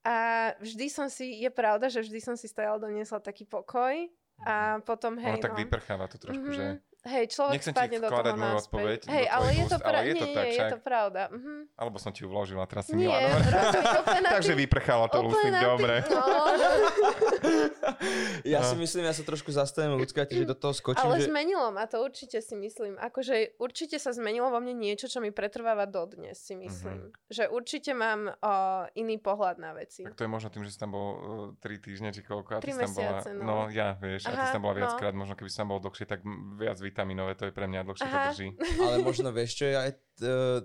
[0.01, 0.15] a
[0.57, 3.95] vždy som si, je pravda, že vždy som si stojala doniesla taký pokoj
[4.41, 5.59] a potom, hej, Ono tak no.
[5.59, 6.83] vyprcháva to trošku, že...
[7.05, 7.07] Mhm.
[7.07, 10.09] Hej, človek Nechcem spadne do toho moju odpoveď Hej, ale je to, pra- ale je
[10.09, 10.67] nie, to nie, tak je však.
[10.67, 11.21] to pravda.
[11.29, 11.51] Mhm.
[11.75, 13.13] Alebo som ti ju vložila, teraz si Nie,
[14.25, 16.01] na Takže vyprchalo to tým- dobre.
[16.09, 16.25] No,
[18.45, 18.67] Ja No.
[18.67, 21.27] si myslím, ja sa trošku zastavím ľudská, že do toho skočím, ale že...
[21.27, 22.95] zmenilo ma to, určite si myslím.
[22.95, 27.11] Akože určite sa zmenilo vo mne niečo, čo mi pretrváva dodnes, si myslím.
[27.27, 28.51] Že určite mám o,
[28.93, 30.01] iný pohľad na veci.
[30.01, 31.05] Tak to je možno tým, že si tam bol
[31.53, 32.51] uh, 3 týždne, či koľko.
[32.51, 33.43] A ty Tri si tam bola, mesiace, no.
[33.43, 33.55] no.
[33.69, 34.79] ja, vieš, a ty Aha, si tam bola no.
[34.79, 36.19] viackrát, možno keby si tam bol dlhšie, tak
[36.55, 38.31] viac vitaminové, to je pre mňa dlhšie to Aha.
[38.31, 38.47] drží.
[38.87, 39.99] Ale možno vieš, čo je aj t-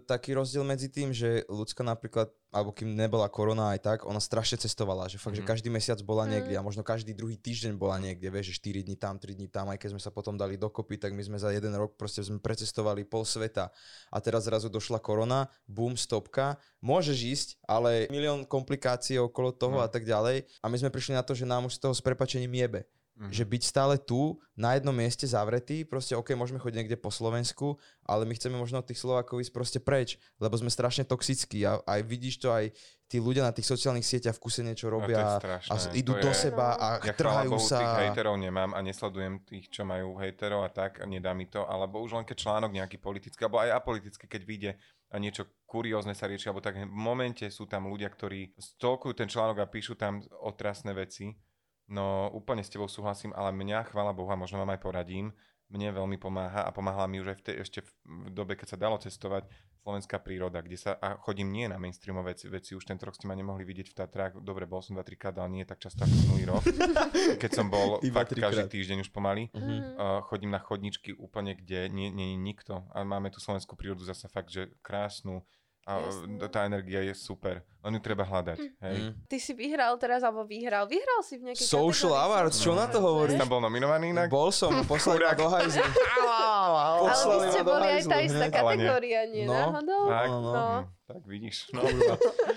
[0.07, 4.55] taký rozdiel medzi tým, že ľudská napríklad, alebo kým nebola korona aj tak, ona strašne
[4.57, 5.51] cestovala, že fakt, že Mhm.
[5.51, 6.31] každý mesiac bola Mhm.
[6.31, 9.51] niekde a možno každý druhý týždeň bola niekde, vieš, že 4 dní tam, 3 dní
[9.51, 12.23] tam, aj keď sme sa potom dali dokopy, tak my sme za jeden rok proste
[12.23, 13.75] sme precestovali pol sveta
[14.09, 19.83] a teraz zrazu došla korona, boom, stopka, môžeš ísť, ale milión komplikácií okolo toho No.
[19.83, 21.99] a tak ďalej a my sme prišli na to, že nám už z toho s
[21.99, 22.87] prepačením jebe.
[23.21, 23.37] Mhm.
[23.37, 27.77] Že byť stále tu, na jednom mieste zavretý, proste OK, môžeme chodiť niekde po Slovensku,
[28.09, 32.01] ale my chceme možno tých Slovákov ísť proste preč, lebo sme strašne toxickí a aj
[32.01, 32.73] vidíš to aj
[33.13, 36.17] tí ľudia na tých sociálnych sieťach v kuse niečo je robia a, strašné, a idú
[36.17, 37.77] je- do seba a Ja trhajú Bohu, sa.
[37.77, 41.61] tých hejterov nemám a nesledujem tých, čo majú hejterov a tak, a nedá mi to,
[41.69, 44.71] alebo už len keď článok nejaký politický, alebo aj apolitický, keď vyjde
[45.11, 49.29] a niečo kuriózne sa rieši, alebo tak v momente sú tam ľudia, ktorí stolkujú ten
[49.29, 51.35] článok a píšu tam otrasné veci.
[51.90, 55.35] No úplne s tebou súhlasím, ale mňa, chvála Bohu, a možno vám aj poradím,
[55.70, 58.79] mne veľmi pomáha a pomáhala mi už aj v tej, ešte v dobe, keď sa
[58.79, 59.46] dalo cestovať,
[59.81, 63.24] slovenská príroda, kde sa, a chodím nie na mainstreamové veci, veci, už tento rok ste
[63.24, 66.14] ma nemohli vidieť v Tatrách, dobre, bol som 2-3 krát, ale nie tak často ako
[66.26, 66.62] minulý rok,
[67.42, 69.48] keď som bol Iba fakt každý týždeň už pomaly.
[69.57, 69.74] Mhm.
[69.96, 72.85] Uh, chodím na chodničky úplne, kde nie, nie je nikto.
[72.92, 75.46] A máme tu slovenskú prírodu zase fakt, že krásnu,
[75.90, 76.46] A Jasné.
[76.46, 77.66] tá energia je super.
[77.83, 78.59] Len ju treba hľadať.
[78.62, 78.96] Hej.
[79.03, 79.12] Mm.
[79.26, 80.87] Ty si vyhral teraz, alebo vyhral.
[80.87, 83.40] Vyhral si v nejakej Social Awards, čo na to hovoríš?
[83.40, 84.31] Tam bol nominovaný inak?
[84.31, 85.83] Bol som, poslali ma do hajzlu.
[87.11, 89.48] Ale vy ste boli aj tá istá kategória, nie?
[89.48, 89.57] No.
[89.57, 90.03] Náhodou?
[90.07, 91.00] Tak, No, no.
[91.11, 91.66] Tak vidíš.
[91.75, 91.83] No,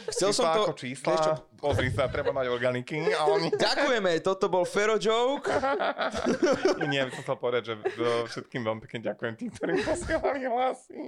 [0.10, 0.62] Chcel som to...
[0.64, 3.02] Ako čísla, čo, pozri sa, treba mať organiky.
[3.14, 3.50] A oni...
[3.66, 5.50] Ďakujeme, toto bol Fero joke.
[6.92, 7.74] Nie, by som chcel povedať, že
[8.28, 11.02] všetkým veľmi pekne ďakujem tým, ktorí posielali hlasy.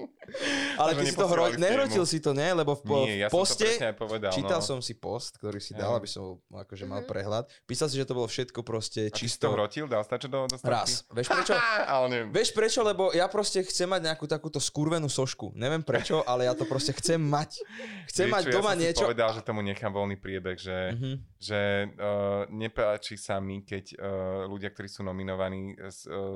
[0.76, 1.54] Ale ty si to hro...
[1.54, 2.50] nehrotil si to, nie?
[2.50, 3.66] Lebo v, po- Nie, v ja som to poste...
[3.68, 4.32] presne aj povedal.
[4.32, 4.66] Čítal no.
[4.66, 7.08] som si post, ktorý si dal, aby som akože mal Mhm.
[7.08, 7.44] prehľad.
[7.64, 9.46] Písal si, že to bolo všetko proste A ty si čisto...
[9.46, 9.86] to hrotil?
[9.86, 11.04] Dal stačo do, do Raz.
[11.12, 11.54] Vieš prečo?
[12.32, 12.80] Vieš prečo?
[12.82, 15.52] Lebo ja proste chcem mať nejakú takúto skurvenú sošku.
[15.54, 17.50] Neviem prečo, ale ja to proste chcem mať.
[18.06, 18.98] Chcem Vieš mať čo, doma ja som niečo.
[18.98, 21.12] Si povedal, že tomu nechám voľný priebeh, že, Mhm.
[21.38, 21.60] že
[21.92, 22.08] uh,
[22.50, 24.00] nepáči sa mi, keď uh,
[24.46, 25.92] ľudia, ktorí sú nominovaní, uh,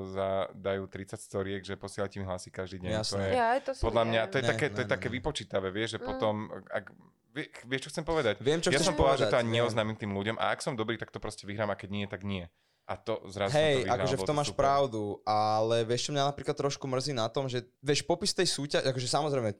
[0.06, 2.90] za, dajú 30 storiek, že posielate mi hlasy každý deň.
[2.92, 3.22] To Jasné.
[3.22, 5.14] je, Ja, to podľa mňa, to je Ne, také, to ne, je ne, také ne.
[5.16, 6.06] vypočítavé, vieš, že Mm.
[6.06, 6.34] potom,
[6.66, 6.84] ak,
[7.30, 8.34] vie, vieš, čo chcem povedať?
[8.38, 10.74] Viem, čo ja som povedal, že to povedať, ani neoznámim tým ľuďom a ak som
[10.74, 12.44] dobrý, tak to proste vyhrám a keď nie, tak nie.
[12.84, 14.60] A to zrazu to Hej, vyhral, akože v tom to máš super.
[14.60, 18.82] pravdu, ale vieš, čo mňa napríklad trošku mrzí na tom, že vieš, popis tej súťaže,
[18.82, 19.50] akože samozrejme,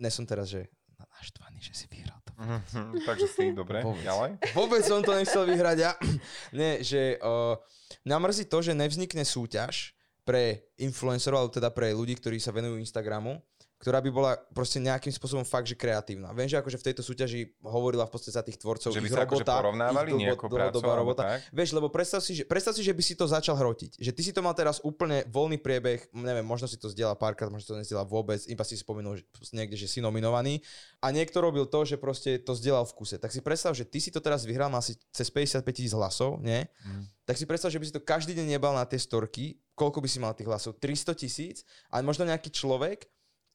[0.00, 0.64] n- ne som teraz, že
[1.20, 2.32] naštvaný, že si vyhral to.
[2.34, 4.00] Mhm, Takže si, dobre, Vôbec.
[4.00, 4.30] ďalej.
[4.52, 5.92] Vôbec som to nechcel vyhrať ja.
[6.56, 7.60] Nie, že uh,
[8.04, 9.92] mňa mrzí to, že nevznikne súťaž
[10.24, 13.36] pre influencerov, alebo teda pre ľudí, ktorí sa venujú Instagramu,
[13.80, 16.36] ktorá by bola proste nejakým spôsobom fakt, že kreatívna.
[16.36, 19.16] Viem, že akože v tejto súťaži hovorila v podstate za tých tvorcov Že by ich
[19.16, 21.22] sa akože robota, porovnávali ich dlho- dlhodobá robota.
[21.24, 21.48] tak?
[21.48, 23.96] Vieš, lebo predstav si, že, predstav si, že by si to začal hrotiť.
[23.96, 27.48] Že ty si to mal teraz úplne voľný priebeh, neviem, možno si to zdieľal párkrát,
[27.48, 29.24] možno to nezdieľal vôbec, iba si spomenul že
[29.56, 30.60] niekde, že si nominovaný.
[31.00, 33.16] A niekto robil to, že proste to zdieľal v kuse.
[33.16, 36.36] Tak si predstav, že ty si to teraz vyhral, mal si cez 55 tisíc hlasov,
[36.44, 36.68] nie?
[36.84, 37.08] Mm.
[37.24, 40.08] Tak si predstav, že by si to každý deň nebal na tie storky, koľko by
[40.10, 40.76] si mal tých hlasov?
[40.76, 41.64] 300 tisíc?
[41.88, 43.08] A možno nejaký človek,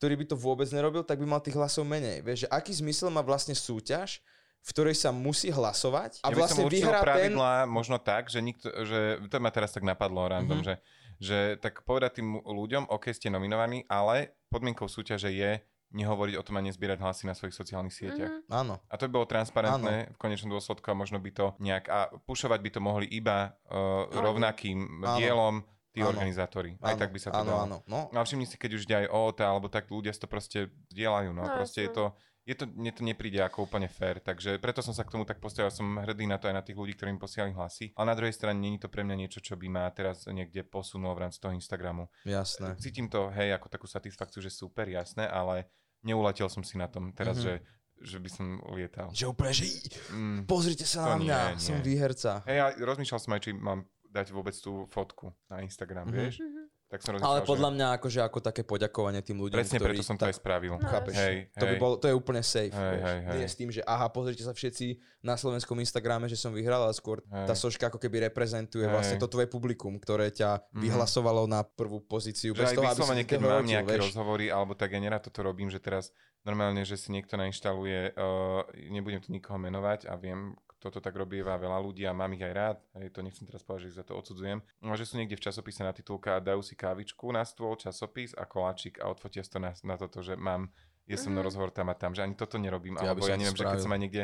[0.06, 2.22] ktorý by to vôbec nerobil, tak by mal tých hlasov menej.
[2.22, 4.22] Vieš, že aký zmysel má vlastne súťaž,
[4.62, 7.06] v ktorej sa musí hlasovať a ja by som vlastne vyhrá ten...
[7.10, 10.66] pravidlá možno tak, že, nikto, že to ma teraz tak napadlo random, Mhm.
[10.66, 10.76] že,
[11.18, 15.58] že tak povedať tým ľuďom, OK, ste nominovaní, ale podmienkou súťaže je
[15.94, 18.46] nehovoriť o tom a nezbierať hlasy na svojich sociálnych sieťach.
[18.46, 18.54] Mhm.
[18.54, 18.78] Áno.
[18.86, 21.90] A to by bolo transparentné v konečnom dôsledku a možno by to nejak...
[21.90, 25.18] A pušovať by to mohli iba uh, rovnakým Áno.
[25.18, 25.56] dielom
[25.96, 26.12] tí Áno.
[26.12, 26.76] organizátori.
[26.78, 27.62] Aj áno, tak by sa to áno, dalo.
[27.62, 28.00] Áno, no.
[28.12, 30.60] No a všimni si, keď už ide aj OOT, alebo tak ľudia si to proste
[30.90, 31.42] dielajú, no.
[31.42, 32.06] No, proste je to,
[32.44, 35.40] je to, mne to nepríde ako úplne fér, takže preto som sa k tomu tak
[35.40, 38.14] postavil, som hrdý na to aj na tých ľudí, ktorí mi posielali hlasy, ale na
[38.14, 41.40] druhej strane není to pre mňa niečo, čo by ma teraz niekde posunulo v rámci
[41.40, 42.06] toho Instagramu.
[42.22, 42.76] Jasné.
[42.78, 45.66] Cítim to, hej, ako takú satisfakciu, že super, jasné, ale
[46.02, 47.42] neuletel som si na tom teraz, Mhm.
[47.42, 47.54] že,
[47.98, 49.10] že by som lietal.
[49.10, 49.66] Že úplne, že
[50.14, 50.46] Mm.
[50.46, 51.86] pozrite sa na mňa, nie, som nie.
[51.88, 52.46] výherca.
[52.46, 56.16] Hej, ja rozmýšľal som aj, či mám dať vôbec tú fotku na Instagram, Mhm.
[56.16, 56.40] vieš?
[56.40, 56.64] Mhm.
[56.86, 57.76] Tak som rozmýšľal, Ale podľa že...
[57.76, 59.90] mňa akože ako také poďakovanie tým ľuďom, Presne ktorí...
[59.92, 60.78] preto som to aj spravil.
[60.78, 61.18] No, Chápeš?
[61.18, 61.82] Hej, To, by hej.
[61.82, 62.70] bol, to je úplne safe.
[62.72, 63.02] Hej, vieš.
[63.04, 63.34] hej, hej.
[63.36, 64.88] Nie s tým, že aha, pozrite sa všetci
[65.20, 67.50] na slovenskom Instagrame, že som vyhral, ale skôr Hej.
[67.50, 68.94] tá soška ako keby reprezentuje Hej.
[68.94, 70.78] vlastne to tvoje publikum, ktoré ťa Mhm.
[70.80, 72.54] vyhlasovalo na prvú pozíciu.
[72.54, 74.04] Že bez aj toho, vyslovene, keď to mám nejaké vieš.
[74.06, 78.62] rozhovory, alebo tak ja nerad toto robím, že teraz normálne, že si niekto nainštaluje, uh,
[78.88, 82.42] nebudem tu nikoho menovať a viem, kto to tak robí veľa ľudí a mám ich
[82.42, 85.34] aj rád, hej, to nechcem teraz povedať, že za to odsudzujem, no, že sú niekde
[85.34, 89.42] v časopise na titulka a dajú si kávičku na stôl, časopis a koláčik a odfotia
[89.42, 90.68] to na, na toto, že mám
[91.06, 91.46] je som na Mhm.
[91.46, 93.84] rozhovor tam a tam, že ani toto nerobím, Ja alebo ja neviem, že keď spravil.
[93.84, 94.24] som aj niekde,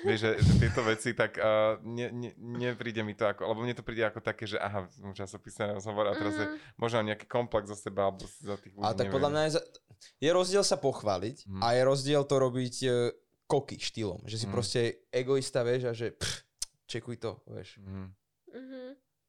[0.00, 3.74] vieš, že, že tieto veci, tak uh, ne, ne, nepríde mi to ako, lebo mne
[3.74, 6.56] to príde ako také, že aha, som v časopise na rozhovor a teraz je Mhm.
[6.78, 9.14] možno nejaký komplex za seba, alebo za tých ľudí, Ale tak neviem.
[9.14, 9.50] podľa mňa je,
[10.18, 11.60] je rozdiel sa pochváliť Mhm.
[11.60, 12.90] a je rozdiel to robiť e,
[13.52, 14.24] koky štýlom.
[14.24, 14.50] Že si Mhm.
[14.50, 14.80] proste
[15.12, 16.40] egoista, vieš, a že pff,
[16.86, 17.76] čekuj to, vieš.
[17.78, 18.04] Mhm.
[18.50, 18.80] Mhm.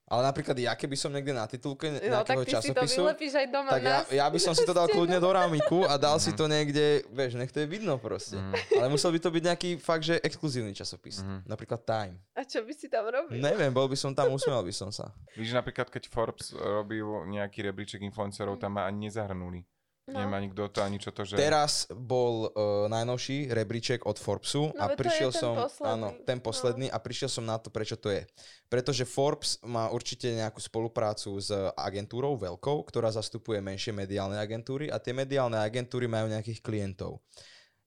[0.03, 3.47] Ale napríklad ja, keby som niekde na titulke No nejakého tak si časopisu, vylepíš aj
[3.49, 6.29] doma tak ja, ja by som si to dal kľudne do rámiku a dal si
[6.29, 6.37] Mhm.
[6.37, 8.35] to niekde, vieš, nech to je vidno proste.
[8.35, 8.77] Mhm.
[8.77, 11.23] Ale musel by to byť nejaký fakt, že exkluzívny časopis.
[11.23, 11.47] Mhm.
[11.47, 12.19] Napríklad Time.
[12.33, 13.39] A čo by si tam robil?
[13.39, 15.07] Neviem, bol by som tam, usmiel by som sa.
[15.33, 19.63] Víš, napríklad keď Forbes robil nejaký rebríček influencerov, tam ma ani nezahrnuli.
[20.03, 20.19] No.
[20.19, 21.39] Neviem ani kto to, ani čo to, že...
[21.39, 25.87] Teraz bol uh, najnovší rebríček od Forbesu No, a prišiel ten som, posledný.
[25.95, 28.27] áno, ten posledný a prišiel som na to, prečo to je.
[28.67, 34.99] Pretože Forbes má určite nejakú spoluprácu s agentúrou veľkou, ktorá zastupuje menšie mediálne agentúry a
[34.99, 37.23] tie mediálne agentúry majú nejakých klientov.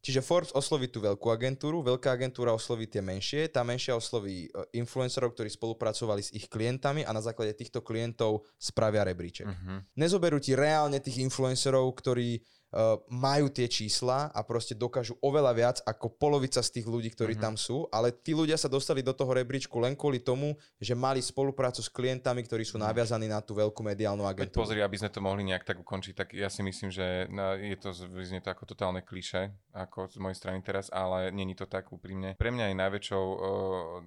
[0.06, 4.78] Čiže Forbes osloví tú veľkú agentúru, veľká agentúra osloví tie menšie, tá menšia osloví e,
[4.78, 9.98] influencerov, ktorí spolupracovali s ich klientami a na základe týchto klientov spravia rebríček Mhm.
[9.98, 12.38] nezoberú ti reálne tých influencerov, ktorí
[12.76, 17.32] uh, majú tie čísla a proste dokážu oveľa viac ako polovica z tých ľudí, ktorí
[17.32, 17.40] Mhm.
[17.40, 21.18] tam sú, ale tí ľudia sa dostali do toho rebríčku len kvôli tomu, že mali
[21.18, 24.28] spoluprácu s klientami, ktorí sú naviazaní na tú veľkú mediálnu Mhm.
[24.28, 24.60] Veď agentúru.
[24.60, 27.76] pozri, aby sme to mohli nejak tak ukončiť, tak ja si myslím, že na, je
[27.76, 31.88] to, vyznie to ako totálne kliše, ako z mojej strany teraz, ale není to tak
[31.88, 32.36] úprimne.
[32.36, 33.40] Pre mňa je najväčšou uh,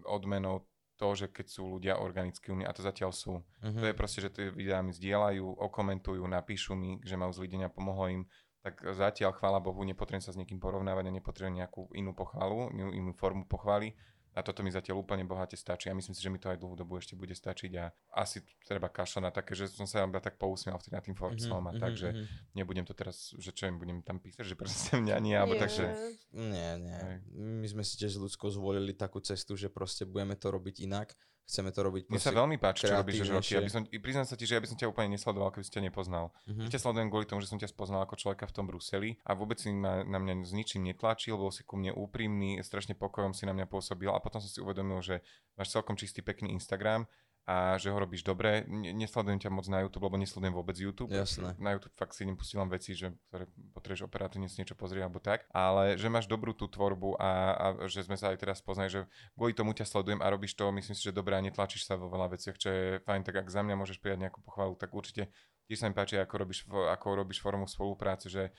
[0.05, 0.62] odmenou
[0.95, 3.39] to, že keď sú ľudia organicky u mňa, a to zatiaľ sú.
[3.63, 3.79] Mhm.
[3.79, 7.62] To je proste, že tie videá mi zdieľajú, okomentujú, napíšu mi, že majú zlý deň
[7.63, 8.23] a pomohlo im.
[8.60, 12.91] Tak zatiaľ, chvála Bohu, nepotrebujem sa s niekým porovnávať a nepotrebujem nejakú inú pochvalu, inú,
[12.91, 13.95] inú formu pochvály.
[14.38, 16.78] A toto mi zatiaľ úplne bohate stačí a myslím si, že mi to aj dlhú
[16.78, 20.38] dobu ešte bude stačiť a asi treba kašľať na také, že som sa iba tak
[20.38, 22.26] pousmial vtedy nad tým Forbesom a tak, že mhm.
[22.54, 25.91] nebudem to teraz, že čo im budem tam písať, že proste mňa nie, alebo takže
[26.30, 27.02] Nie, nie.
[27.36, 31.18] My sme si tiež s ľudskou zvolili takú cestu, že proste budeme to robiť inak.
[31.50, 33.50] Chceme to robiť mne sa veľmi páči, čo robíš, že roky.
[33.50, 33.58] kreatívnejšie.
[33.58, 35.66] Ja by som, i priznám sa ti, že ja by som ťa úplne nesledoval, keby
[35.66, 36.26] som ťa nepoznal.
[36.45, 36.62] Mhm.
[36.62, 39.34] Ja ťa sledujem kvôli tomu, že som ťa spoznal ako človeka v tom Bruseli a
[39.34, 43.34] vôbec si ma, na mňa s ničím netlačil, bol si ku mne úprimný, strašne pokojom
[43.34, 45.26] si na mňa pôsobil a potom som si uvedomil, že
[45.58, 47.10] máš celkom čistý, pekný Instagram
[47.50, 48.62] a že ho robíš dobre.
[48.70, 51.10] Ne- Nesledujem ťa moc na YouTube, lebo nesledujem vôbec YouTube.
[51.10, 51.58] Jasné.
[51.58, 55.10] Na YouTube fakt si idem pustím len veci, že, ktoré potrebuješ operatívne si niečo pozrieť
[55.10, 55.50] alebo tak.
[55.50, 59.10] Ale že máš dobrú tú tvorbu a, a že sme sa aj teraz poznali, že
[59.34, 62.06] kvôli tomu ťa sledujem a robíš to, myslím si, že dobré a netlačíš sa vo
[62.14, 63.26] veľa veciach, čo je fajn.
[63.26, 65.34] Tak ak za mňa môžeš prijať nejakú pochvalu, tak určite
[65.66, 68.54] tiež sa mi páči, ako robíš, ako robíš formu spolupráce, že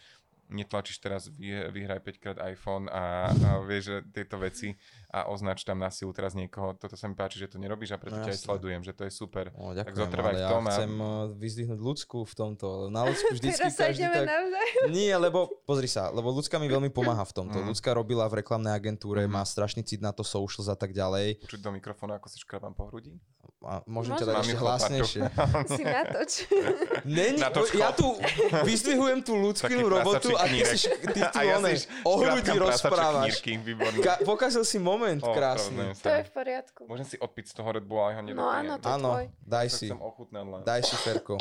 [0.50, 4.74] netlačíš teraz vy, vyhraj 5 krát iPhone a, a vieš, že tieto veci
[5.08, 6.74] a označ tam na silu teraz niekoho.
[6.74, 9.02] Toto sa mi páči, že to nerobíš a preto No ťa aj sledujem, že to
[9.02, 9.50] je super.
[9.52, 12.66] O, Tak ďakujem, zotrvaj ale v ja tom a- chcem uh, vyzdvihnúť ľudskú v tomto.
[12.88, 14.26] Na ľudsku vždycky Teraz sa každý ideme tak...
[14.28, 14.86] navzájom.
[14.90, 17.56] Nie, lebo pozri sa, lebo ľudská mi veľmi pomáha v tomto.
[17.56, 17.70] Mm.
[17.70, 19.30] Ľudská robila v reklamnej agentúre, Mhm.
[19.30, 21.38] má strašný cit na to socials a tak ďalej.
[21.40, 23.14] Počuť do mikrofónu, ako si škrabám po hrudi?
[23.60, 25.20] A môžem ťa dať ešte hlasnejšie.
[25.68, 26.30] Si natoč.
[27.04, 28.16] Není, Natoč ja tu
[28.58, 33.42] vyzdvihujem tú ľudskú robotu a ty tu ja one, si o hrudi rozprávaš.
[34.00, 35.92] Ka- pokazil si moment O, krásny.
[35.98, 36.80] To je v poriadku.
[36.86, 39.24] Môžem si odpiť z toho Red Bulla, ale ho No áno, to Áno, tvoj.
[39.42, 39.86] daj si.
[40.62, 41.34] Daj si, Ferko.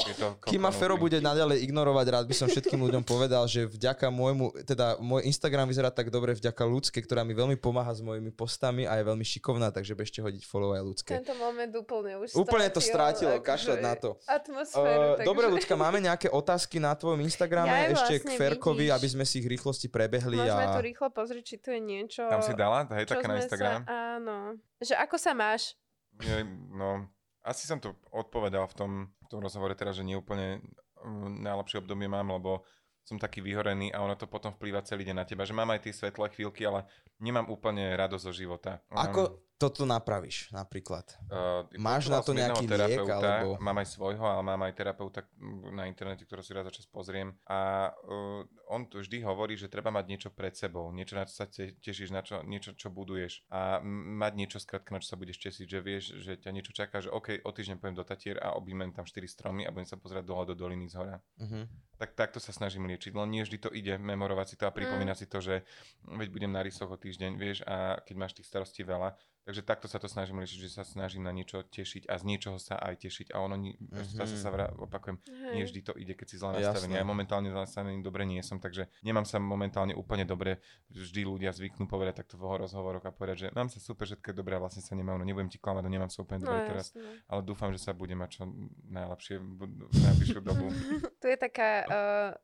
[0.43, 0.71] Kým ma.
[0.79, 5.27] Fero bude naďalej ignorovať, rád by som všetkým ľuďom povedal, že vďaka môjmu, teda môj
[5.27, 9.03] Instagram vyzerá tak dobre vďaka ľudské, ktorá mi veľmi pomáha s mojimi postami a je
[9.03, 11.11] veľmi šikovná, takže bežte hodiť follow aj ľudské.
[11.19, 14.09] Tento moment úplne už Úplne to strátil, strátilo, akože kašľať na to.
[14.23, 15.27] Atmosféru, Uh, takže...
[15.27, 19.25] dobre, ľudská, máme nejaké otázky na tvojom Instagrame Ja ešte vlastne k Ferkovi, aby sme
[19.25, 20.37] si ich rýchlosti prebehli.
[20.37, 20.75] Môžeme a...
[20.75, 22.25] tu rýchlo pozrieť, či tu je niečo...
[22.27, 23.81] Tam si dala, hej, také na Instagram.
[23.85, 24.37] Sa, áno.
[24.81, 25.77] Že ako sa máš?
[26.19, 27.07] Nie, no,
[27.45, 28.91] asi som to odpovedal v tom,
[29.23, 30.59] v tom rozhovore teraz, že nie úplne
[30.99, 32.67] um, najlepšie obdobie mám, lebo
[33.07, 35.41] som taký vyhorený a ono to potom vplýva celý deň na teba.
[35.41, 36.85] Že mám aj tie svetlé chvíľky, ale
[37.17, 38.85] nemám úplne radosť zo života.
[38.93, 41.03] Ako toto napravíš napríklad?
[41.27, 45.27] Uh, Máš na to nejaký liek, terapeuta, alebo- Mám aj svojho, ale mám aj terapeuta
[45.35, 47.35] mm, na internete, ktorého si raz za čas pozriem.
[47.43, 51.43] A uh, on to vždy hovorí, že treba mať niečo pred sebou, niečo, na čo
[51.43, 53.43] sa te- tešíš, na čo, niečo, čo buduješ.
[53.51, 57.03] A mať niečo, skrátka, na čo sa budeš tešiť, že vieš, že ťa niečo čaká,
[57.03, 59.99] že OK, o týždeň pojem do Tatier a objímem tam 4 stromy a budem sa
[59.99, 61.19] pozerať dole do doliny z hora.
[61.35, 61.67] Uh-huh.
[61.99, 65.17] Tak takto sa snažím liečiť, len nie vždy to ide, memorovať si to a pripomínať
[65.19, 65.67] si to, že
[66.07, 69.19] veď budem na rysoch o týždeň, vieš, a keď máš tých starostí veľa.
[69.49, 72.55] Takže takto sa to snažím liečiť, že sa snažím na niečo tešiť a z niečoho
[72.55, 73.33] sa aj tešiť.
[73.33, 74.05] A ono, ni- Mhm.
[74.13, 75.17] zase sa vrá, opakujem,
[75.49, 75.67] nie Hej.
[75.67, 76.93] vždy to ide, keď si zle nastavený.
[76.93, 80.61] Ja momentálne zle nastavený dobre nie som, takže nemám sa momentálne úplne dobre.
[80.87, 84.35] Vždy ľudia zvyknú povedať takto v rozhovoroch a povedať, že mám sa super, všetko je
[84.35, 86.69] dobré a vlastne sa nemám, no nebudem ti klamať, no nemám sa úplne No dobre
[86.69, 86.93] teraz.
[87.25, 88.43] Ale dúfam, že sa bude mať čo
[88.85, 89.59] najlepšie v
[89.97, 90.69] najbližšiu dobu.
[91.17, 91.89] Tu je taká uh,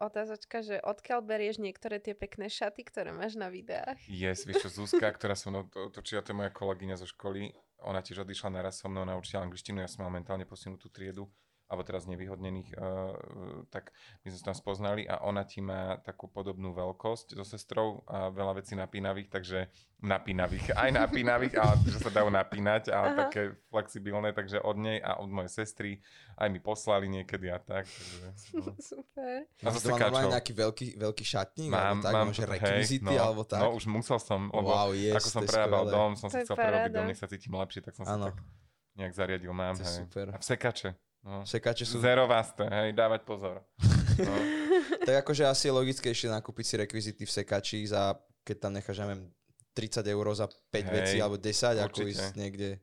[0.01, 3.95] otázočka, že odkiaľ berieš niektoré tie pekné šaty, ktoré máš na videách?
[4.05, 7.51] Yes, vieš čo, Zuzka, ktorá so mnou to- točila, to je moja kolegyňa zo školy,
[7.85, 11.29] ona tiež odišla naraz so mnou, naučila angličtinu, ja som mal mentálne posunutú triedu,
[11.65, 13.17] alebo teraz nevyhodnených, uh,
[13.73, 13.89] tak
[14.21, 18.29] my sme sa tam spoznali a ona ti má takú podobnú veľkosť so sestrou a
[18.29, 19.73] veľa vecí napínavých, takže
[20.05, 23.17] napínavých, aj napínavých, ale že sa dajú napínať a Aha.
[23.25, 25.97] také flexibilné, takže od nej a od mojej sestry
[26.37, 27.89] aj mi poslali niekedy a tak.
[27.89, 28.27] Takže,
[28.61, 28.73] no.
[28.93, 29.49] Super.
[29.65, 31.73] A zase nejaký veľký, veľký šatník?
[31.73, 33.59] Mám, alebo tak, mám, hej, rekvizity, no, alebo tak?
[33.65, 36.91] No už musel som, lebo wow, yes, ako som prerábal dom, som si chcel prerobiť
[36.93, 38.37] dom, nech sa cítim lepšie, tak som sa tak
[38.95, 39.75] nejak zariadil, mám.
[39.75, 40.05] To hej.
[40.05, 40.31] super.
[40.31, 40.95] A sekače.
[41.25, 41.41] No.
[41.41, 41.97] Sekače sú...
[41.97, 43.65] Zerovasté, hej, dávať pozor.
[44.15, 44.31] No.
[45.03, 48.15] tak akože asi je logickejšie nakúpiť si rekvizity v sekači za,
[48.47, 49.27] keď tam necháš, neviem,
[49.75, 52.11] 30 eur za 5 Hej, vecí alebo 10, ako určite.
[52.15, 52.79] ísť niekde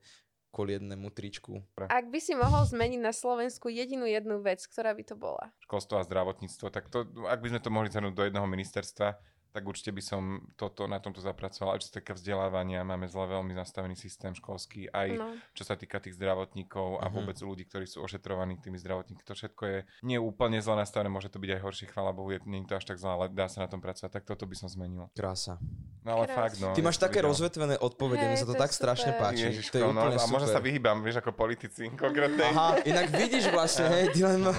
[0.52, 1.64] kvôli jednému tričku.
[1.88, 5.48] Ak by si mohol zmeniť na Slovensku jedinú jednu vec, ktorá by to bola?
[5.64, 9.16] Školstvo a zdravotníctvo, tak to, ak by sme to mohli zhrnúť do jedného ministerstva,
[9.52, 10.22] tak určite by som
[10.54, 11.76] toto na tomto zapracoval.
[11.76, 15.28] Aj čo sa týka vzdelávania, máme zle veľmi nastavený systém školský, aj No.
[15.52, 17.12] čo sa týka tých zdravotníkov a Mhm.
[17.12, 19.20] vôbec ľudí, ktorí sú ošetrovaní tými zdravotníkmi.
[19.22, 22.40] To všetko je nie úplne zle nastavené, môže to byť aj horšie, chvála Bohu, je,
[22.44, 24.08] nie je to až tak zle, ale dá sa na tom pracovať.
[24.10, 25.12] Tak toto by som zmenil.
[25.12, 25.60] Krása.
[26.02, 26.34] No ale Krásne.
[26.34, 26.68] fakt, no.
[26.72, 27.30] Ty máš také videl.
[27.30, 29.22] rozvetvené odpovede, mne Hej, sa to to tak strašne super.
[29.22, 29.44] páči.
[29.48, 30.54] Ježiško, to je no, úplne a možno super.
[30.54, 32.42] sa vyhýbam, vieš, ako politici konkrétne.
[32.44, 34.42] Aha, inak vidíš vlastne, hej, ty len...
[34.42, 34.50] No.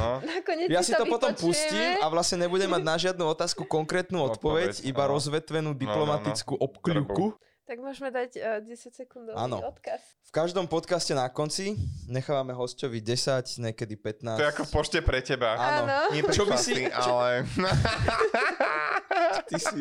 [0.67, 5.07] Ja si to potom pustím a vlastne nebudem mať na žiadnu otázku konkrétnu Odpoveď, iba
[5.07, 5.79] rozvetvenú no, no.
[5.79, 7.39] diplomatickú obkľúku.
[7.63, 9.63] Tak môžeme dať uh, 10 sekundový Áno.
[9.63, 10.03] odkaz.
[10.27, 11.79] V každom podcaste na konci
[12.11, 14.35] nechávame hostovi 10, niekedy 15.
[14.35, 15.55] To je ako v pošte pre teba.
[15.55, 15.87] Áno.
[15.87, 16.11] Áno.
[16.11, 17.47] Nie Čo by si- ale...
[19.47, 19.79] Ty si.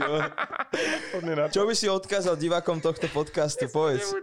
[1.50, 4.14] Čo by si odkázal divákom tohto podcastu, povedz.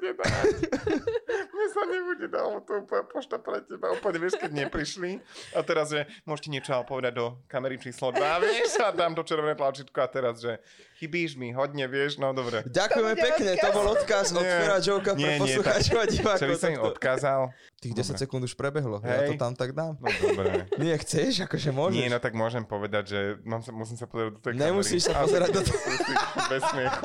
[1.60, 3.91] Mne sa nebude lebo to úplne pošta pre teba.
[3.91, 5.20] Úplne vieš, keď neprišli.
[5.51, 8.16] A teraz, že môžete niečo povedať do kamery číslo 2,
[8.47, 10.55] vieš, a dám to červené tlačítko a teraz, že
[10.95, 12.64] chybíš mi hodne, vieš, no dobre.
[12.64, 13.76] Ďakujeme To pekne, to odkaz.
[13.76, 14.39] bol odkaz od.
[14.39, 16.47] Fera Joka pre poslucháčov a Čo divákov.
[16.47, 17.41] by som im odkázal?
[17.80, 18.20] Tých 10 Dobre.
[18.20, 19.39] sekúnd už prebehlo, ja to Hej.
[19.39, 19.99] tam tak dám.
[19.99, 20.68] No dobre.
[20.82, 21.43] Nie, chceš?
[21.43, 21.95] Akože môžeš.
[21.95, 25.12] Nie, no tak môžem povedať, že mám sa, musím sa pozerať do tej Nemusíš sa
[25.12, 25.24] kamery.
[25.28, 25.76] pozerať do tej...
[26.51, 27.03] Bez smiechu.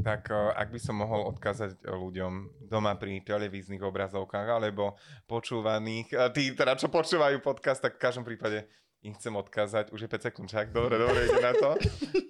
[0.00, 4.96] Tak o, ak by som mohol odkázať o ľuďom doma pri televíznych obrazovkách alebo
[5.28, 8.66] počúvaných, a tí teda čo počúvajú podcast, tak v každom prípade
[9.00, 11.72] im chcem odkázať, už je 5 sekúnd, čak, dobre, dobre, ide na to.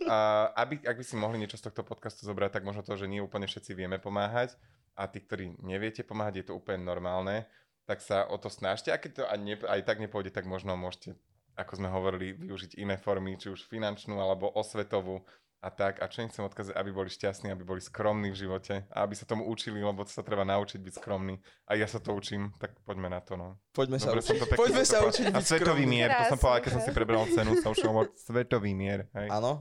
[0.07, 3.11] A aby, ak by si mohli niečo z tohto podcastu zobrať, tak možno to, že
[3.11, 4.55] nie úplne všetci vieme pomáhať
[4.95, 7.47] a tí, ktorí neviete pomáhať, je to úplne normálne,
[7.91, 8.95] tak sa o to snažte.
[8.95, 11.19] A keď to aj, ne, aj tak nepôjde, tak možno môžete,
[11.59, 15.27] ako sme hovorili, využiť iné formy, či už finančnú alebo osvetovú
[15.61, 16.01] a tak.
[16.01, 19.13] A čo im chcem odkázať, aby boli šťastní, aby boli skromní v živote a aby
[19.13, 21.37] sa tomu učili, lebo sa treba naučiť byť skromný.
[21.69, 23.61] A ja sa to učím, tak poďme na to, no.
[23.71, 24.41] Poďme sa Dobre, som učiť.
[24.41, 25.93] to pekne Poďme sa učiť A byť svetový skromný.
[25.93, 26.99] mier, to som povedal, keď som si Krásne.
[26.99, 28.11] prebral cenu Social Award.
[28.17, 29.01] Svetový mier.
[29.13, 29.53] Áno.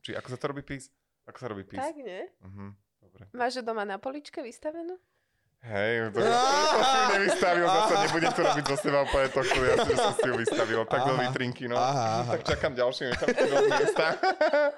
[0.00, 0.88] Či ako sa to robí peace?
[1.22, 1.78] Ako sa robí peace?
[1.78, 2.22] Tak, nie?
[2.42, 2.66] Mhm,
[2.98, 3.22] dobre.
[3.30, 4.96] Máš doma na poličke vystavenú?
[5.62, 9.58] Hej, to, to, to si ju nevystavil, zase nebudem to robiť zo seba úplne tohto,
[9.62, 11.78] ja si, že som si ju vystavil, tak do vitrinky, no.
[11.78, 12.32] Aha, aha.
[12.34, 14.06] Tak čakám ďalšie, to do miesta.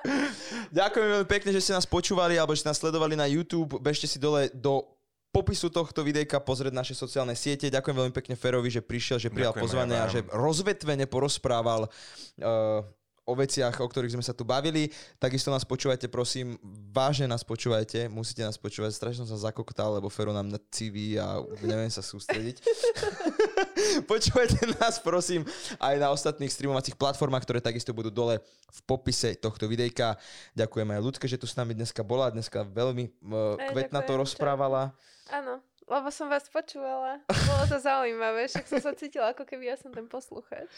[0.85, 3.81] Ďakujem veľmi pekne, že ste nás počúvali alebo že ste nás sledovali na YouTube.
[3.81, 4.85] Bežte si dole do
[5.33, 7.73] popisu tohto videjka pozrieť naše sociálne siete.
[7.73, 12.85] Ďakujem veľmi pekne Ferovi, že prišiel, že prijal Ďakujem pozvanie a že rozvetvene porozprával uh,
[13.25, 14.93] o veciach, o ktorých sme sa tu bavili.
[15.17, 16.61] Takisto nás počúvajte, prosím,
[16.93, 18.93] vážne nás počúvajte, musíte nás počúvať.
[18.93, 22.61] Strašne som sa zakoktal, lebo Fero nám na CV a neviem sa sústrediť.
[24.11, 25.47] Počúvajte nás, prosím,
[25.81, 30.19] aj na ostatných streamovacích platformách, ktoré takisto budú dole v popise tohto videjka.
[30.53, 32.33] Ďakujem aj ľudke, že tu s nami dneska bola.
[32.33, 34.93] Dneska veľmi uh, Aj, kvetna to rozprávala.
[35.31, 37.21] Áno, lebo som vás počúvala.
[37.29, 40.69] Bolo to zaujímavé, však som sa cítila, ako keby ja som ten posluchač.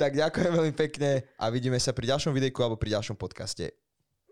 [0.00, 3.76] Tak ďakujem veľmi pekne a vidíme sa pri ďalšom videjku alebo pri ďalšom podcaste.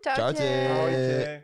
[0.01, 0.17] Čaute.
[0.17, 0.47] Čaute.
[0.73, 1.43] Ahojte.